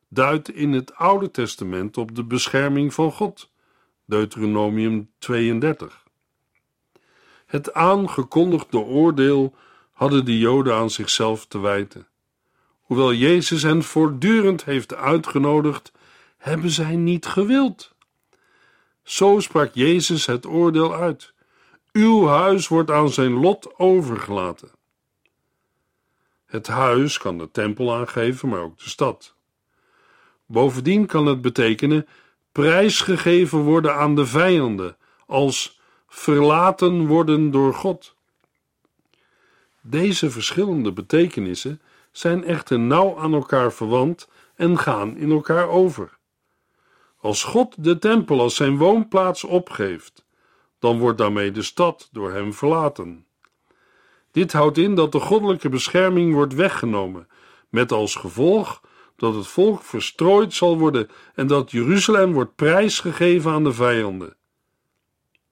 duidt 0.07 0.53
in 0.53 0.71
het 0.71 0.95
Oude 0.95 1.31
Testament 1.31 1.97
op 1.97 2.15
de 2.15 2.23
bescherming 2.23 2.93
van 2.93 3.11
God. 3.11 3.51
Deuteronomium 4.05 5.09
32. 5.17 6.03
Het 7.45 7.73
aangekondigde 7.73 8.77
oordeel 8.77 9.55
hadden 9.91 10.25
de 10.25 10.37
Joden 10.37 10.75
aan 10.75 10.89
zichzelf 10.89 11.45
te 11.45 11.59
wijten. 11.59 12.07
Hoewel 12.81 13.13
Jezus 13.13 13.63
hen 13.63 13.83
voortdurend 13.83 14.65
heeft 14.65 14.95
uitgenodigd, 14.95 15.91
hebben 16.37 16.69
zij 16.69 16.95
niet 16.95 17.25
gewild. 17.25 17.95
Zo 19.03 19.39
sprak 19.39 19.73
Jezus 19.73 20.25
het 20.25 20.45
oordeel 20.45 20.95
uit. 20.95 21.33
Uw 21.91 22.27
huis 22.27 22.67
wordt 22.67 22.91
aan 22.91 23.09
zijn 23.09 23.33
lot 23.33 23.77
overgelaten. 23.77 24.77
Het 26.49 26.67
huis 26.67 27.17
kan 27.17 27.37
de 27.37 27.51
tempel 27.51 27.95
aangeven, 27.95 28.49
maar 28.49 28.61
ook 28.61 28.77
de 28.77 28.89
stad. 28.89 29.35
Bovendien 30.45 31.05
kan 31.05 31.25
het 31.25 31.41
betekenen 31.41 32.07
prijsgegeven 32.51 33.59
worden 33.59 33.95
aan 33.95 34.15
de 34.15 34.25
vijanden, 34.25 34.97
als 35.25 35.79
verlaten 36.07 37.07
worden 37.07 37.51
door 37.51 37.73
God. 37.73 38.15
Deze 39.81 40.29
verschillende 40.29 40.91
betekenissen 40.93 41.81
zijn 42.11 42.43
echter 42.43 42.79
nauw 42.79 43.17
aan 43.17 43.33
elkaar 43.33 43.73
verwant 43.73 44.29
en 44.55 44.77
gaan 44.77 45.17
in 45.17 45.31
elkaar 45.31 45.67
over. 45.67 46.17
Als 47.17 47.43
God 47.43 47.83
de 47.83 47.99
tempel 47.99 48.41
als 48.41 48.55
zijn 48.55 48.77
woonplaats 48.77 49.43
opgeeft, 49.43 50.25
dan 50.79 50.99
wordt 50.99 51.17
daarmee 51.17 51.51
de 51.51 51.63
stad 51.63 52.09
door 52.11 52.31
hem 52.31 52.53
verlaten. 52.53 53.25
Dit 54.31 54.51
houdt 54.51 54.77
in 54.77 54.95
dat 54.95 55.11
de 55.11 55.19
goddelijke 55.19 55.69
bescherming 55.69 56.33
wordt 56.33 56.53
weggenomen, 56.53 57.27
met 57.69 57.91
als 57.91 58.15
gevolg 58.15 58.81
dat 59.15 59.35
het 59.35 59.47
volk 59.47 59.83
verstrooid 59.83 60.53
zal 60.53 60.77
worden 60.77 61.09
en 61.35 61.47
dat 61.47 61.71
Jeruzalem 61.71 62.33
wordt 62.33 62.55
prijsgegeven 62.55 63.51
aan 63.51 63.63
de 63.63 63.73
vijanden. 63.73 64.35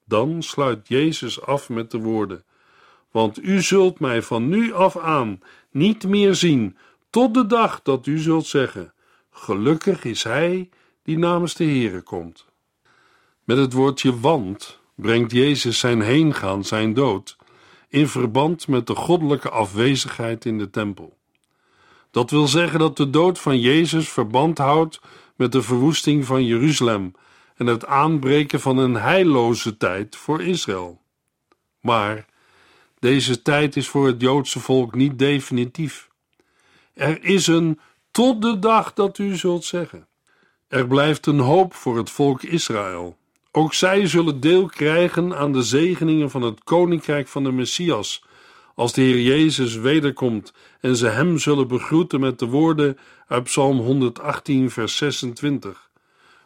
Dan 0.04 0.42
sluit 0.42 0.88
Jezus 0.88 1.42
af 1.42 1.68
met 1.68 1.90
de 1.90 1.98
woorden: 1.98 2.44
Want 3.10 3.42
u 3.42 3.62
zult 3.62 4.00
mij 4.00 4.22
van 4.22 4.48
nu 4.48 4.72
af 4.72 4.96
aan 4.96 5.40
niet 5.70 6.08
meer 6.08 6.34
zien, 6.34 6.76
tot 7.10 7.34
de 7.34 7.46
dag 7.46 7.82
dat 7.82 8.06
u 8.06 8.18
zult 8.18 8.46
zeggen: 8.46 8.92
Gelukkig 9.30 10.04
is 10.04 10.22
hij 10.22 10.68
die 11.02 11.18
namens 11.18 11.54
de 11.54 11.64
Heere 11.64 12.00
komt. 12.00 12.46
Met 13.44 13.58
het 13.58 13.72
woordje 13.72 14.20
want 14.20 14.80
brengt 14.94 15.32
Jezus 15.32 15.78
zijn 15.78 16.00
heengaan, 16.00 16.64
zijn 16.64 16.94
dood, 16.94 17.36
in 17.88 18.08
verband 18.08 18.68
met 18.68 18.86
de 18.86 18.94
goddelijke 18.94 19.50
afwezigheid 19.50 20.44
in 20.44 20.58
de 20.58 20.70
tempel. 20.70 21.16
Dat 22.10 22.30
wil 22.30 22.46
zeggen 22.46 22.78
dat 22.78 22.96
de 22.96 23.10
dood 23.10 23.38
van 23.38 23.60
Jezus 23.60 24.08
verband 24.08 24.58
houdt 24.58 25.00
met 25.36 25.52
de 25.52 25.62
verwoesting 25.62 26.24
van 26.24 26.44
Jeruzalem 26.44 27.12
en 27.56 27.66
het 27.66 27.86
aanbreken 27.86 28.60
van 28.60 28.78
een 28.78 28.94
heilloze 28.94 29.76
tijd 29.76 30.16
voor 30.16 30.42
Israël. 30.42 31.00
Maar 31.80 32.26
deze 32.98 33.42
tijd 33.42 33.76
is 33.76 33.88
voor 33.88 34.06
het 34.06 34.20
Joodse 34.20 34.60
volk 34.60 34.94
niet 34.94 35.18
definitief. 35.18 36.08
Er 36.92 37.24
is 37.24 37.46
een 37.46 37.80
tot 38.10 38.42
de 38.42 38.58
dag 38.58 38.92
dat 38.92 39.18
u 39.18 39.36
zult 39.36 39.64
zeggen. 39.64 40.06
Er 40.68 40.86
blijft 40.86 41.26
een 41.26 41.38
hoop 41.38 41.74
voor 41.74 41.96
het 41.96 42.10
volk 42.10 42.42
Israël. 42.42 43.16
Ook 43.58 43.74
zij 43.74 44.06
zullen 44.06 44.40
deel 44.40 44.66
krijgen 44.66 45.36
aan 45.36 45.52
de 45.52 45.62
zegeningen 45.62 46.30
van 46.30 46.42
het 46.42 46.64
koninkrijk 46.64 47.28
van 47.28 47.44
de 47.44 47.52
Messias, 47.52 48.24
als 48.74 48.92
de 48.92 49.00
Heer 49.00 49.20
Jezus 49.20 49.76
wederkomt 49.76 50.52
en 50.80 50.96
ze 50.96 51.06
hem 51.06 51.38
zullen 51.38 51.68
begroeten 51.68 52.20
met 52.20 52.38
de 52.38 52.46
woorden 52.46 52.98
uit 53.26 53.42
Psalm 53.42 53.78
118, 53.78 54.70
vers 54.70 54.96
26. 54.96 55.90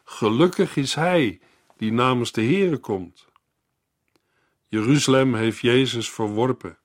Gelukkig 0.04 0.76
is 0.76 0.94
hij 0.94 1.40
die 1.76 1.92
namens 1.92 2.32
de 2.32 2.42
Heere 2.42 2.78
komt. 2.78 3.26
Jeruzalem 4.68 5.34
heeft 5.34 5.60
Jezus 5.60 6.10
verworpen. 6.10 6.78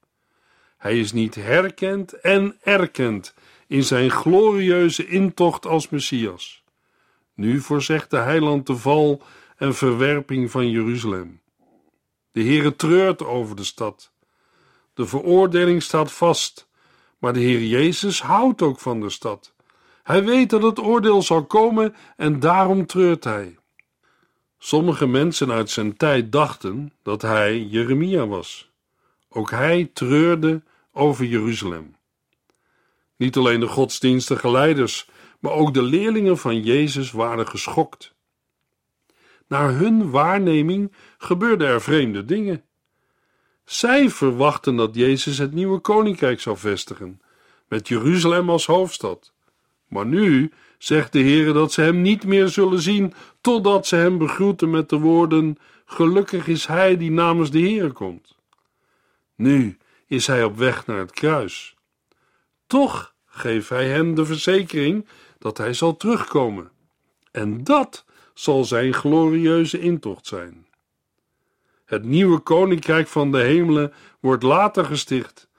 Hij 0.77 0.99
is 0.99 1.11
niet 1.11 1.35
herkend 1.35 2.13
en 2.13 2.57
erkend 2.61 3.33
in 3.67 3.83
zijn 3.83 4.11
glorieuze 4.11 5.07
intocht 5.07 5.65
als 5.65 5.89
Messias. 5.89 6.63
Nu 7.33 7.59
voorzegt 7.59 8.09
de 8.09 8.17
heiland 8.17 8.67
de 8.67 8.75
val 8.75 9.21
en 9.57 9.75
verwerping 9.75 10.51
van 10.51 10.69
Jeruzalem. 10.69 11.41
De 12.31 12.43
Heere 12.43 12.75
treurt 12.75 13.25
over 13.25 13.55
de 13.55 13.63
stad. 13.63 14.11
De 14.93 15.05
veroordeling 15.05 15.83
staat 15.83 16.11
vast, 16.11 16.67
maar 17.17 17.33
de 17.33 17.39
Heer 17.39 17.63
Jezus 17.63 18.21
houdt 18.21 18.61
ook 18.61 18.79
van 18.79 19.01
de 19.01 19.09
stad. 19.09 19.53
Hij 20.03 20.23
weet 20.23 20.49
dat 20.49 20.63
het 20.63 20.79
oordeel 20.79 21.21
zal 21.21 21.45
komen 21.45 21.95
en 22.15 22.39
daarom 22.39 22.85
treurt 22.85 23.23
hij. 23.23 23.57
Sommige 24.57 25.07
mensen 25.07 25.51
uit 25.51 25.69
zijn 25.69 25.97
tijd 25.97 26.31
dachten 26.31 26.93
dat 27.03 27.21
hij 27.21 27.61
Jeremia 27.61 28.27
was. 28.27 28.69
Ook 29.29 29.51
hij 29.51 29.89
treurde 29.93 30.61
over 30.91 31.25
Jeruzalem. 31.25 31.95
Niet 33.15 33.37
alleen 33.37 33.59
de 33.59 33.67
godsdienstige 33.67 34.51
leiders, 34.51 35.09
maar 35.39 35.51
ook 35.51 35.73
de 35.73 35.81
leerlingen 35.81 36.37
van 36.37 36.63
Jezus 36.63 37.11
waren 37.11 37.47
geschokt. 37.47 38.15
Naar 39.47 39.73
hun 39.73 40.09
waarneming 40.09 40.93
gebeurden 41.17 41.67
er 41.67 41.81
vreemde 41.81 42.25
dingen. 42.25 42.63
Zij 43.65 44.09
verwachten 44.09 44.75
dat 44.75 44.95
Jezus 44.95 45.37
het 45.37 45.53
nieuwe 45.53 45.79
koninkrijk 45.79 46.39
zou 46.39 46.57
vestigen, 46.57 47.21
met 47.67 47.87
Jeruzalem 47.87 48.49
als 48.49 48.65
hoofdstad. 48.65 49.33
Maar 49.87 50.05
nu 50.05 50.51
zegt 50.77 51.11
de 51.11 51.19
Heer 51.19 51.53
dat 51.53 51.71
ze 51.71 51.81
hem 51.81 52.01
niet 52.01 52.25
meer 52.25 52.47
zullen 52.47 52.81
zien 52.81 53.13
totdat 53.41 53.87
ze 53.87 53.95
hem 53.95 54.17
begroeten 54.17 54.69
met 54.69 54.89
de 54.89 54.97
woorden: 54.97 55.57
Gelukkig 55.85 56.47
is 56.47 56.65
hij 56.65 56.97
die 56.97 57.11
namens 57.11 57.51
de 57.51 57.59
Heer 57.59 57.91
komt. 57.91 58.35
Nu 59.35 59.77
is 60.07 60.27
hij 60.27 60.43
op 60.43 60.57
weg 60.57 60.85
naar 60.85 60.99
het 60.99 61.11
kruis. 61.11 61.75
Toch 62.67 63.13
geeft 63.25 63.69
hij 63.69 63.87
hen 63.87 64.13
de 64.13 64.25
verzekering 64.25 65.07
dat 65.39 65.57
hij 65.57 65.73
zal 65.73 65.97
terugkomen. 65.97 66.71
En 67.31 67.63
dat 67.63 68.05
zal 68.39 68.63
zijn 68.63 68.93
glorieuze 68.93 69.79
intocht 69.79 70.27
zijn. 70.27 70.67
Het 71.85 72.03
nieuwe 72.03 72.39
koninkrijk 72.39 73.07
van 73.07 73.31
de 73.31 73.37
hemelen 73.39 73.93
wordt 74.19 74.43
later 74.43 74.85
gesticht. 74.85 75.49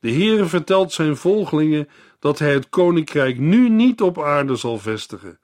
De 0.00 0.10
Heere 0.10 0.44
vertelt 0.44 0.92
zijn 0.92 1.16
volgelingen 1.16 1.88
dat 2.18 2.38
hij 2.38 2.52
het 2.52 2.68
koninkrijk 2.68 3.38
nu 3.38 3.68
niet 3.68 4.00
op 4.00 4.22
aarde 4.22 4.56
zal 4.56 4.78
vestigen, 4.78 5.38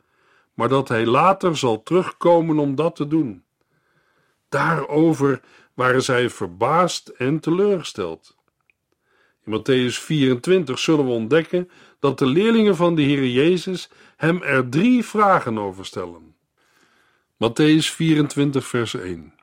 maar 0.55 0.68
dat 0.68 0.88
hij 0.88 1.07
later 1.07 1.57
zal 1.57 1.83
terugkomen 1.83 2.59
om 2.59 2.74
dat 2.74 2.96
te 2.96 3.07
doen. 3.07 3.44
Daarover 4.48 5.40
waren 5.74 6.02
zij 6.02 6.31
verbaasd 6.31 7.09
en 7.09 7.40
teleurgesteld. 7.40 8.37
In 9.44 9.59
Matthäus 9.59 9.94
24 9.98 10.78
zullen 10.78 11.05
we 11.05 11.11
ontdekken 11.11 11.70
dat 11.98 12.18
de 12.18 12.26
leerlingen 12.26 12.76
van 12.76 12.94
de 12.94 13.02
Heer 13.02 13.26
Jezus 13.26 13.90
hem 14.16 14.42
er 14.42 14.68
drie 14.68 15.05
vragen 15.05 15.59
over 15.59 15.87
stellen. 15.87 16.32
Matthäus 17.42 17.90
24, 17.90 18.66
vers 18.66 18.94
1. 18.94 19.35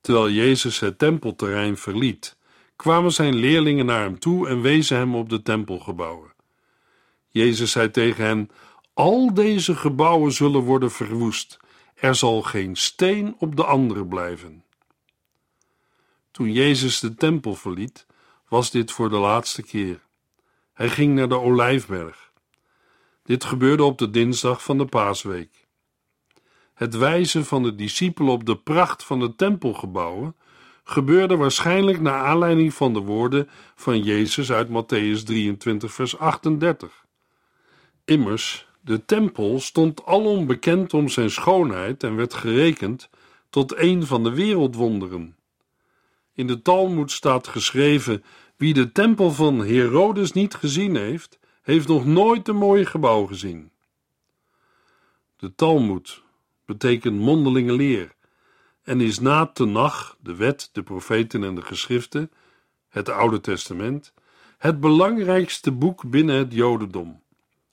Terwijl 0.00 0.30
Jezus 0.30 0.78
het 0.80 0.98
tempelterrein 0.98 1.76
verliet, 1.76 2.36
kwamen 2.76 3.12
zijn 3.12 3.34
leerlingen 3.34 3.86
naar 3.86 4.02
hem 4.02 4.18
toe 4.18 4.48
en 4.48 4.60
wezen 4.60 4.96
hem 4.96 5.14
op 5.14 5.28
de 5.28 5.42
tempelgebouwen. 5.42 6.32
Jezus 7.28 7.70
zei 7.70 7.90
tegen 7.90 8.24
hen: 8.24 8.50
Al 8.94 9.34
deze 9.34 9.76
gebouwen 9.76 10.32
zullen 10.32 10.60
worden 10.60 10.90
verwoest. 10.90 11.58
Er 11.94 12.14
zal 12.14 12.42
geen 12.42 12.76
steen 12.76 13.34
op 13.38 13.56
de 13.56 13.64
andere 13.64 14.06
blijven. 14.06 14.64
Toen 16.30 16.52
Jezus 16.52 17.00
de 17.00 17.14
tempel 17.14 17.54
verliet, 17.54 18.06
was 18.48 18.70
dit 18.70 18.92
voor 18.92 19.08
de 19.08 19.18
laatste 19.18 19.62
keer. 19.62 20.00
Hij 20.72 20.88
ging 20.88 21.14
naar 21.14 21.28
de 21.28 21.40
Olijfberg. 21.40 22.32
Dit 23.22 23.44
gebeurde 23.44 23.84
op 23.84 23.98
de 23.98 24.10
dinsdag 24.10 24.64
van 24.64 24.78
de 24.78 24.86
Paasweek. 24.86 25.61
Het 26.82 26.96
wijzen 26.96 27.44
van 27.44 27.62
de 27.62 27.74
discipelen 27.74 28.32
op 28.32 28.46
de 28.46 28.56
pracht 28.56 29.04
van 29.04 29.20
de 29.20 29.34
tempelgebouwen 29.34 30.36
gebeurde 30.84 31.36
waarschijnlijk 31.36 32.00
naar 32.00 32.24
aanleiding 32.24 32.74
van 32.74 32.92
de 32.92 33.00
woorden 33.00 33.48
van 33.74 34.02
Jezus 34.02 34.52
uit 34.52 34.68
Matthäus 34.68 35.22
23, 35.24 35.92
vers 35.92 36.18
38. 36.18 37.04
Immers, 38.04 38.66
de 38.80 39.04
tempel 39.04 39.60
stond 39.60 40.06
alom 40.06 40.46
bekend 40.46 40.94
om 40.94 41.08
zijn 41.08 41.30
schoonheid 41.30 42.02
en 42.02 42.16
werd 42.16 42.34
gerekend 42.34 43.10
tot 43.50 43.76
een 43.76 44.06
van 44.06 44.22
de 44.22 44.30
wereldwonderen. 44.30 45.36
In 46.34 46.46
de 46.46 46.62
Talmud 46.62 47.10
staat 47.10 47.48
geschreven: 47.48 48.24
wie 48.56 48.74
de 48.74 48.92
tempel 48.92 49.30
van 49.30 49.64
Herodes 49.64 50.32
niet 50.32 50.54
gezien 50.54 50.96
heeft, 50.96 51.38
heeft 51.62 51.88
nog 51.88 52.06
nooit 52.06 52.48
een 52.48 52.56
mooi 52.56 52.84
gebouw 52.84 53.26
gezien. 53.26 53.70
De 55.36 55.54
Talmud 55.54 56.22
betekent 56.64 57.18
mondelinge 57.18 57.72
leer 57.72 58.14
en 58.82 59.00
is 59.00 59.20
na 59.20 59.46
Tenach, 59.46 60.16
de 60.20 60.34
wet, 60.34 60.68
de 60.72 60.82
profeten 60.82 61.44
en 61.44 61.54
de 61.54 61.62
geschriften, 61.62 62.30
het 62.88 63.08
Oude 63.08 63.40
Testament, 63.40 64.12
het 64.58 64.80
belangrijkste 64.80 65.72
boek 65.72 66.10
binnen 66.10 66.36
het 66.36 66.52
Jodendom. 66.52 67.20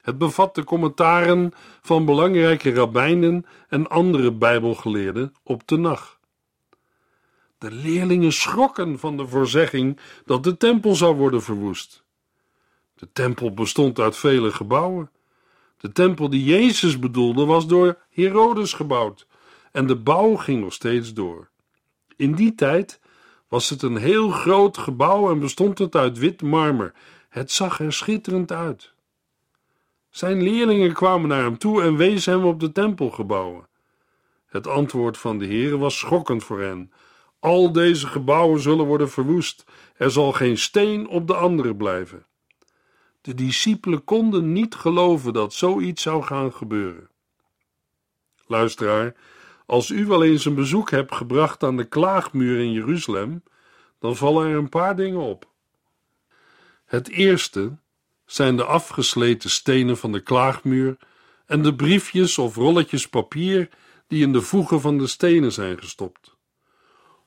Het 0.01 0.17
bevat 0.17 0.55
de 0.55 0.63
commentaren 0.63 1.51
van 1.81 2.05
belangrijke 2.05 2.73
rabbijnen 2.73 3.45
en 3.67 3.89
andere 3.89 4.31
bijbelgeleerden 4.31 5.33
op 5.43 5.63
Tenach. 5.63 6.19
De 7.57 7.71
leerlingen 7.71 8.33
schrokken 8.33 8.99
van 8.99 9.17
de 9.17 9.27
voorzegging 9.27 9.99
dat 10.25 10.43
de 10.43 10.57
tempel 10.57 10.95
zou 10.95 11.15
worden 11.15 11.41
verwoest. 11.41 12.03
De 12.95 13.11
tempel 13.13 13.53
bestond 13.53 13.99
uit 13.99 14.17
vele 14.17 14.51
gebouwen. 14.51 15.11
De 15.79 15.91
tempel 15.91 16.29
die 16.29 16.43
Jezus 16.43 16.99
bedoelde 16.99 17.45
was 17.45 17.67
door 17.67 17.97
Herodes 18.09 18.73
gebouwd 18.73 19.27
en 19.71 19.87
de 19.87 19.95
bouw 19.95 20.35
ging 20.35 20.61
nog 20.61 20.73
steeds 20.73 21.13
door. 21.13 21.49
In 22.15 22.35
die 22.35 22.55
tijd 22.55 22.99
was 23.47 23.69
het 23.69 23.81
een 23.81 23.97
heel 23.97 24.29
groot 24.29 24.77
gebouw 24.77 25.31
en 25.31 25.39
bestond 25.39 25.77
het 25.77 25.95
uit 25.95 26.17
wit 26.17 26.41
marmer. 26.41 26.93
Het 27.29 27.51
zag 27.51 27.79
er 27.79 27.93
schitterend 27.93 28.51
uit. 28.51 28.93
Zijn 30.09 30.41
leerlingen 30.43 30.93
kwamen 30.93 31.29
naar 31.29 31.43
hem 31.43 31.57
toe 31.57 31.81
en 31.81 31.95
wezen 31.95 32.33
hem 32.33 32.45
op 32.45 32.59
de 32.59 32.71
tempelgebouwen. 32.71 33.67
Het 34.45 34.67
antwoord 34.67 35.17
van 35.17 35.37
de 35.37 35.45
Heer 35.45 35.77
was 35.77 35.97
schokkend 35.97 36.43
voor 36.43 36.61
hen. 36.61 36.91
Al 37.39 37.71
deze 37.71 38.07
gebouwen 38.07 38.59
zullen 38.59 38.85
worden 38.85 39.09
verwoest. 39.09 39.65
Er 39.97 40.11
zal 40.11 40.31
geen 40.31 40.57
steen 40.57 41.07
op 41.07 41.27
de 41.27 41.35
andere 41.35 41.75
blijven. 41.75 42.25
De 43.21 43.33
discipelen 43.33 44.03
konden 44.03 44.51
niet 44.51 44.75
geloven 44.75 45.33
dat 45.33 45.53
zoiets 45.53 46.01
zou 46.01 46.23
gaan 46.23 46.53
gebeuren. 46.53 47.09
Luisteraar, 48.47 49.15
als 49.65 49.89
u 49.89 50.05
wel 50.05 50.23
eens 50.23 50.45
een 50.45 50.55
bezoek 50.55 50.91
hebt 50.91 51.15
gebracht 51.15 51.63
aan 51.63 51.77
de 51.77 51.87
klaagmuur 51.87 52.59
in 52.59 52.71
Jeruzalem, 52.71 53.43
dan 53.99 54.15
vallen 54.15 54.47
er 54.47 54.57
een 54.57 54.69
paar 54.69 54.95
dingen 54.95 55.19
op. 55.19 55.47
Het 56.85 57.09
eerste 57.09 57.77
zijn 58.25 58.57
de 58.57 58.63
afgesleten 58.63 59.49
stenen 59.49 59.97
van 59.97 60.11
de 60.11 60.19
klaagmuur 60.19 60.97
en 61.45 61.61
de 61.61 61.75
briefjes 61.75 62.37
of 62.37 62.55
rolletjes 62.55 63.07
papier 63.07 63.69
die 64.07 64.23
in 64.23 64.33
de 64.33 64.41
voegen 64.41 64.81
van 64.81 64.97
de 64.97 65.07
stenen 65.07 65.51
zijn 65.51 65.79
gestopt. 65.79 66.37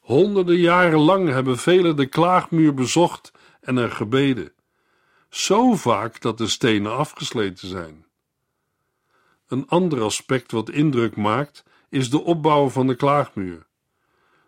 Honderden 0.00 0.56
jaren 0.56 0.98
lang 0.98 1.28
hebben 1.28 1.58
velen 1.58 1.96
de 1.96 2.06
klaagmuur 2.06 2.74
bezocht 2.74 3.32
en 3.60 3.76
er 3.76 3.90
gebeden. 3.90 4.52
Zo 5.32 5.74
vaak 5.74 6.20
dat 6.20 6.38
de 6.38 6.46
stenen 6.46 6.96
afgesleten 6.96 7.68
zijn. 7.68 8.04
Een 9.46 9.68
ander 9.68 10.02
aspect 10.02 10.52
wat 10.52 10.70
indruk 10.70 11.16
maakt, 11.16 11.64
is 11.88 12.10
de 12.10 12.22
opbouw 12.22 12.68
van 12.68 12.86
de 12.86 12.94
klaagmuur. 12.94 13.66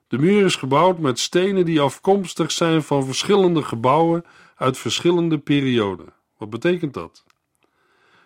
De 0.09 0.19
muur 0.19 0.45
is 0.45 0.57
gebouwd 0.57 0.99
met 0.99 1.19
stenen 1.19 1.65
die 1.65 1.81
afkomstig 1.81 2.51
zijn 2.51 2.83
van 2.83 3.05
verschillende 3.05 3.63
gebouwen 3.63 4.25
uit 4.57 4.79
verschillende 4.79 5.39
perioden. 5.39 6.13
Wat 6.39 6.51
betekent 6.51 6.95
dat? 6.95 7.25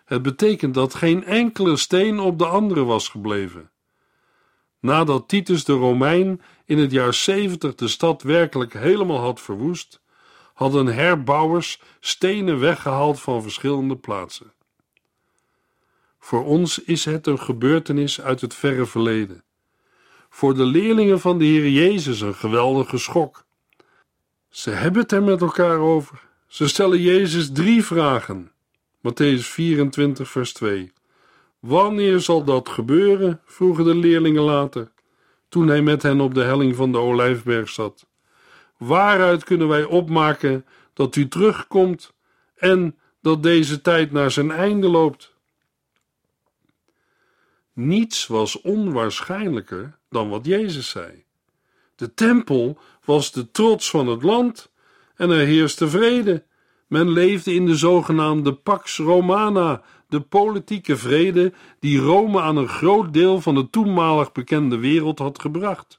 Het 0.05 0.21
betekent 0.21 0.73
dat 0.73 0.93
geen 0.93 1.23
enkele 1.23 1.77
steen 1.77 2.19
op 2.19 2.39
de 2.39 2.45
andere 2.45 2.83
was 2.83 3.07
gebleven. 3.07 3.71
Nadat 4.79 5.27
Titus 5.27 5.63
de 5.63 5.73
Romein 5.73 6.41
in 6.65 6.77
het 6.77 6.91
jaar 6.91 7.13
70 7.13 7.75
de 7.75 7.87
stad 7.87 8.21
werkelijk 8.21 8.73
helemaal 8.73 9.19
had 9.19 9.41
verwoest, 9.41 10.01
hadden 10.59 10.87
herbouwers 10.87 11.81
stenen 11.99 12.59
weggehaald 12.59 13.21
van 13.21 13.41
verschillende 13.41 13.95
plaatsen. 13.95 14.53
Voor 16.19 16.45
ons 16.45 16.83
is 16.83 17.05
het 17.05 17.27
een 17.27 17.39
gebeurtenis 17.39 18.21
uit 18.21 18.41
het 18.41 18.53
verre 18.53 18.85
verleden. 18.85 19.43
Voor 20.29 20.55
de 20.55 20.63
leerlingen 20.63 21.19
van 21.19 21.37
de 21.37 21.45
Heer 21.45 21.69
Jezus 21.69 22.21
een 22.21 22.35
geweldige 22.35 22.97
schok. 22.97 23.45
Ze 24.49 24.69
hebben 24.69 25.01
het 25.01 25.11
er 25.11 25.23
met 25.23 25.41
elkaar 25.41 25.77
over. 25.77 26.27
Ze 26.47 26.67
stellen 26.67 27.01
Jezus 27.01 27.51
drie 27.51 27.85
vragen. 27.85 28.51
Matthäus 28.97 29.41
24, 29.41 30.29
vers 30.29 30.53
2. 30.53 30.91
Wanneer 31.59 32.19
zal 32.19 32.43
dat 32.43 32.69
gebeuren? 32.69 33.41
vroegen 33.45 33.83
de 33.83 33.95
leerlingen 33.95 34.43
later, 34.43 34.91
toen 35.49 35.67
hij 35.67 35.81
met 35.81 36.03
hen 36.03 36.21
op 36.21 36.33
de 36.33 36.43
helling 36.43 36.75
van 36.75 36.91
de 36.91 36.97
Olijfberg 36.97 37.69
zat. 37.69 38.08
Waaruit 38.79 39.43
kunnen 39.43 39.67
wij 39.67 39.83
opmaken 39.83 40.65
dat 40.93 41.15
u 41.15 41.27
terugkomt 41.27 42.13
en 42.55 42.97
dat 43.21 43.43
deze 43.43 43.81
tijd 43.81 44.11
naar 44.11 44.31
zijn 44.31 44.51
einde 44.51 44.87
loopt? 44.89 45.33
Niets 47.73 48.27
was 48.27 48.61
onwaarschijnlijker 48.61 49.97
dan 50.09 50.29
wat 50.29 50.45
Jezus 50.45 50.89
zei. 50.89 51.23
De 51.95 52.13
tempel 52.13 52.77
was 53.05 53.31
de 53.31 53.51
trots 53.51 53.89
van 53.89 54.07
het 54.07 54.23
land 54.23 54.71
en 55.15 55.29
er 55.29 55.45
heerste 55.45 55.89
vrede. 55.89 56.43
Men 56.87 57.09
leefde 57.09 57.53
in 57.53 57.65
de 57.65 57.75
zogenaamde 57.75 58.53
Pax 58.53 58.97
Romana, 58.97 59.81
de 60.07 60.21
politieke 60.21 60.97
vrede 60.97 61.53
die 61.79 61.99
Rome 61.99 62.41
aan 62.41 62.57
een 62.57 62.67
groot 62.67 63.13
deel 63.13 63.41
van 63.41 63.55
de 63.55 63.69
toenmalig 63.69 64.31
bekende 64.31 64.77
wereld 64.77 65.19
had 65.19 65.41
gebracht. 65.41 65.98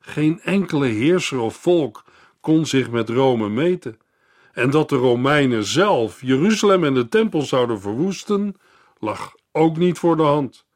Geen 0.00 0.40
enkele 0.40 0.86
heerser 0.86 1.38
of 1.38 1.56
volk 1.56 2.04
kon 2.40 2.66
zich 2.66 2.90
met 2.90 3.08
Rome 3.08 3.48
meten. 3.48 3.98
En 4.52 4.70
dat 4.70 4.88
de 4.88 4.96
Romeinen 4.96 5.64
zelf 5.64 6.20
Jeruzalem 6.22 6.84
en 6.84 6.94
de 6.94 7.08
tempel 7.08 7.42
zouden 7.42 7.80
verwoesten, 7.80 8.56
lag 8.98 9.34
ook 9.52 9.76
niet 9.76 9.98
voor 9.98 10.16
de 10.16 10.22
hand. 10.22 10.66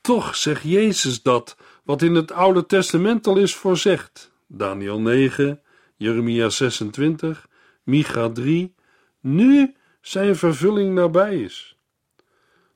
Toch 0.00 0.36
zegt 0.36 0.62
Jezus 0.62 1.22
dat 1.22 1.56
wat 1.84 2.02
in 2.02 2.14
het 2.14 2.32
Oude 2.32 2.66
Testament 2.66 3.26
al 3.26 3.36
is 3.36 3.54
voorzegd. 3.54 4.32
Daniel 4.46 5.00
9, 5.00 5.60
Jeremia 5.96 6.48
26, 6.48 7.48
Micha 7.82 8.28
3, 8.28 8.74
nu 9.20 9.74
zijn 10.00 10.36
vervulling 10.36 10.94
nabij 10.94 11.40
is. 11.40 11.76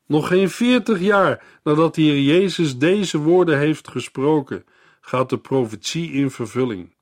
Nog 0.06 0.28
geen 0.28 0.50
veertig 0.50 1.00
jaar 1.00 1.44
nadat 1.62 1.94
de 1.94 2.02
Heer 2.02 2.20
Jezus 2.20 2.78
deze 2.78 3.18
woorden 3.18 3.58
heeft 3.58 3.88
gesproken, 3.88 4.64
gaat 5.06 5.30
de 5.30 5.38
profetie 5.38 6.12
in 6.12 6.30
vervulling. 6.30 6.94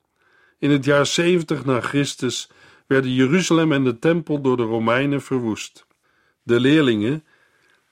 In 0.59 0.71
het 0.71 0.85
jaar 0.85 1.07
70 1.07 1.65
na 1.65 1.81
Christus 1.81 2.51
werden 2.87 3.13
Jeruzalem 3.13 3.73
en 3.73 3.85
de 3.85 3.99
tempel 3.99 4.41
door 4.41 4.57
de 4.57 4.63
Romeinen 4.63 5.23
verwoest. 5.23 5.87
De 6.43 6.61
leerlingen, 6.61 7.25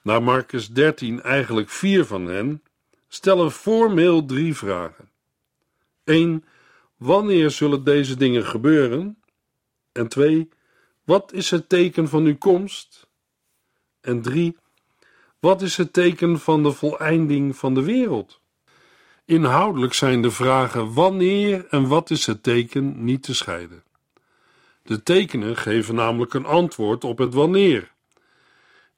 naar 0.03 0.23
Marcus 0.23 0.69
13 0.69 1.23
eigenlijk 1.23 1.69
vier 1.69 2.05
van 2.05 2.27
hen, 2.27 2.63
stellen 3.09 3.51
formeel 3.51 4.25
drie 4.25 4.57
vragen. 4.57 5.11
1. 6.05 6.45
Wanneer 6.97 7.51
zullen 7.51 7.85
deze 7.85 8.17
dingen 8.17 8.45
gebeuren? 8.45 9.23
En 9.93 10.09
2. 10.09 10.49
Wat 11.05 11.33
is 11.33 11.51
het 11.51 11.69
teken 11.69 12.09
van 12.09 12.25
uw 12.25 12.39
komst? 12.39 13.09
En 14.01 14.23
3. 14.23 14.57
Wat 15.41 15.63
is 15.63 15.77
het 15.77 15.93
teken 15.93 16.41
van 16.41 16.63
de 16.63 16.73
voleinding 16.73 17.57
van 17.57 17.75
de 17.75 17.83
wereld? 17.83 18.42
Inhoudelijk 19.25 19.95
zijn 19.95 20.23
de 20.23 20.31
vragen 20.31 20.93
wanneer 20.93 21.67
en 21.69 21.89
wat 21.89 22.11
is 22.11 22.27
het 22.27 22.43
teken 22.43 23.05
niet 23.05 23.23
te 23.23 23.35
scheiden. 23.35 23.83
De 24.83 25.03
tekenen 25.03 25.57
geven 25.57 25.95
namelijk 25.95 26.35
een 26.35 26.47
antwoord 26.47 27.05
op 27.05 27.19
het 27.19 27.35
wanneer. 27.35 27.93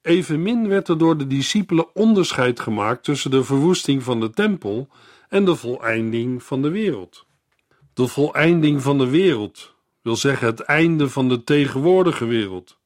Evenmin 0.01 0.67
werd 0.67 0.87
er 0.87 0.97
door 0.97 1.17
de 1.17 1.27
discipelen 1.27 1.95
onderscheid 1.95 2.59
gemaakt 2.59 3.03
tussen 3.03 3.31
de 3.31 3.43
verwoesting 3.43 4.03
van 4.03 4.19
de 4.19 4.29
tempel 4.29 4.89
en 5.29 5.45
de 5.45 5.55
voleinding 5.55 6.43
van 6.43 6.61
de 6.61 6.69
wereld. 6.69 7.25
De 7.93 8.07
voleinding 8.07 8.81
van 8.81 8.97
de 8.97 9.09
wereld 9.09 9.75
wil 10.01 10.15
zeggen 10.15 10.47
het 10.47 10.59
einde 10.59 11.09
van 11.09 11.29
de 11.29 11.43
tegenwoordige 11.43 12.25
wereld. 12.25 12.77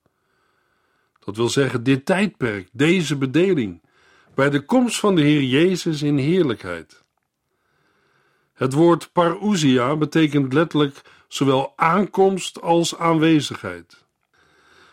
Dat 1.19 1.36
wil 1.36 1.49
zeggen 1.49 1.84
dit 1.84 2.06
tijdperk, 2.06 2.69
deze 2.71 3.17
bedeling, 3.17 3.82
bij 4.36 4.49
de 4.49 4.65
komst 4.65 4.99
van 4.99 5.15
de 5.15 5.21
Heer 5.21 5.43
Jezus 5.43 6.02
in 6.02 6.17
heerlijkheid. 6.17 7.04
Het 8.60 8.74
woord 8.74 9.10
parousia 9.12 9.95
betekent 9.95 10.54
letterlijk 10.54 11.02
zowel 11.28 11.74
aankomst 11.76 12.62
als 12.62 12.98
aanwezigheid. 12.98 14.06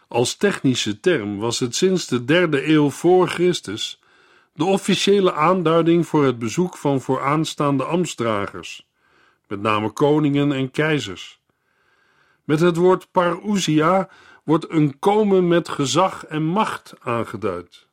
Als 0.09 0.37
technische 0.37 1.01
term 1.01 1.39
was 1.39 1.59
het 1.59 1.75
sinds 1.75 2.07
de 2.07 2.25
derde 2.25 2.69
eeuw 2.69 2.91
voor 2.91 3.29
Christus 3.29 4.01
de 4.53 4.65
officiële 4.65 5.33
aanduiding 5.33 6.07
voor 6.07 6.25
het 6.25 6.39
bezoek 6.39 6.77
van 6.77 7.01
vooraanstaande 7.01 7.85
ambtsdragers, 7.85 8.87
met 9.49 9.61
name 9.61 9.91
koningen 9.91 10.53
en 10.53 10.71
keizers. 10.71 11.41
Met 12.45 12.61
het 12.61 12.77
woord 12.77 13.09
parousia 13.11 14.09
wordt 14.45 14.71
een 14.71 14.99
komen 14.99 15.49
met 15.49 15.69
gezag 15.69 16.27
en 16.27 16.43
macht 16.43 16.95
aangeduid. 17.01 17.87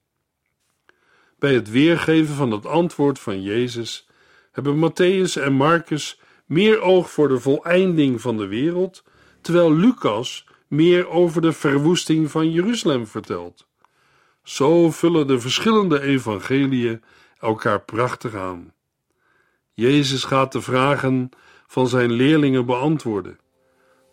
Bij 1.39 1.53
het 1.53 1.69
weergeven 1.69 2.36
van 2.36 2.51
het 2.51 2.65
antwoord 2.65 3.19
van 3.19 3.41
Jezus 3.41 4.07
hebben 4.53 4.91
Matthäus 4.91 5.41
en 5.41 5.53
Marcus 5.53 6.19
meer 6.45 6.81
oog 6.81 7.11
voor 7.11 7.27
de 7.27 7.39
voleinding 7.39 8.21
van 8.21 8.37
de 8.37 8.47
wereld, 8.47 9.03
terwijl 9.41 9.73
Lucas 9.73 10.47
meer 10.67 11.07
over 11.09 11.41
de 11.41 11.51
verwoesting 11.51 12.31
van 12.31 12.51
Jeruzalem 12.51 13.07
vertelt. 13.07 13.67
Zo 14.43 14.91
vullen 14.91 15.27
de 15.27 15.39
verschillende 15.39 16.01
evangeliën 16.01 17.03
elkaar 17.39 17.81
prachtig 17.81 18.35
aan. 18.35 18.73
Jezus 19.73 20.23
gaat 20.23 20.51
de 20.51 20.61
vragen 20.61 21.29
van 21.67 21.87
zijn 21.87 22.11
leerlingen 22.11 22.65
beantwoorden. 22.65 23.39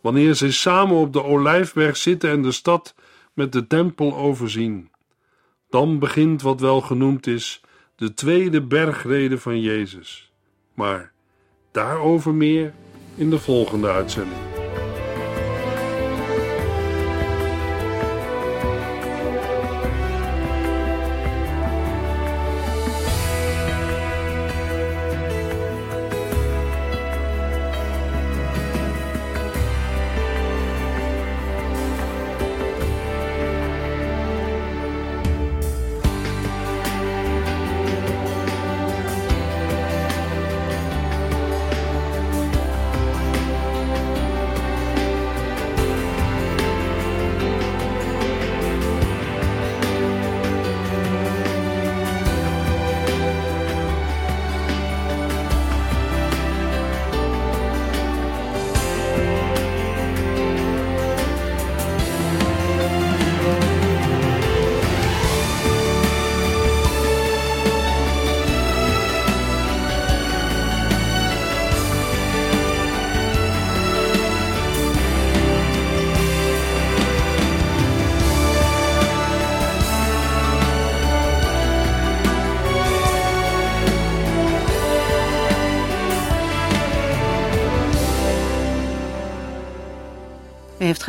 Wanneer 0.02 0.34
zij 0.34 0.50
samen 0.50 0.96
op 0.96 1.12
de 1.12 1.24
olijfberg 1.24 1.96
zitten 1.96 2.30
en 2.30 2.42
de 2.42 2.52
stad 2.52 2.94
met 3.34 3.52
de 3.52 3.66
tempel 3.66 4.16
overzien, 4.16 4.90
dan 5.68 5.98
begint 5.98 6.42
wat 6.42 6.60
wel 6.60 6.80
genoemd 6.80 7.26
is 7.26 7.60
de 7.96 8.14
tweede 8.14 8.62
bergrede 8.62 9.38
van 9.38 9.60
Jezus. 9.60 10.29
Maar 10.74 11.12
daarover 11.70 12.34
meer 12.34 12.72
in 13.14 13.30
de 13.30 13.38
volgende 13.38 13.88
uitzending. 13.88 14.59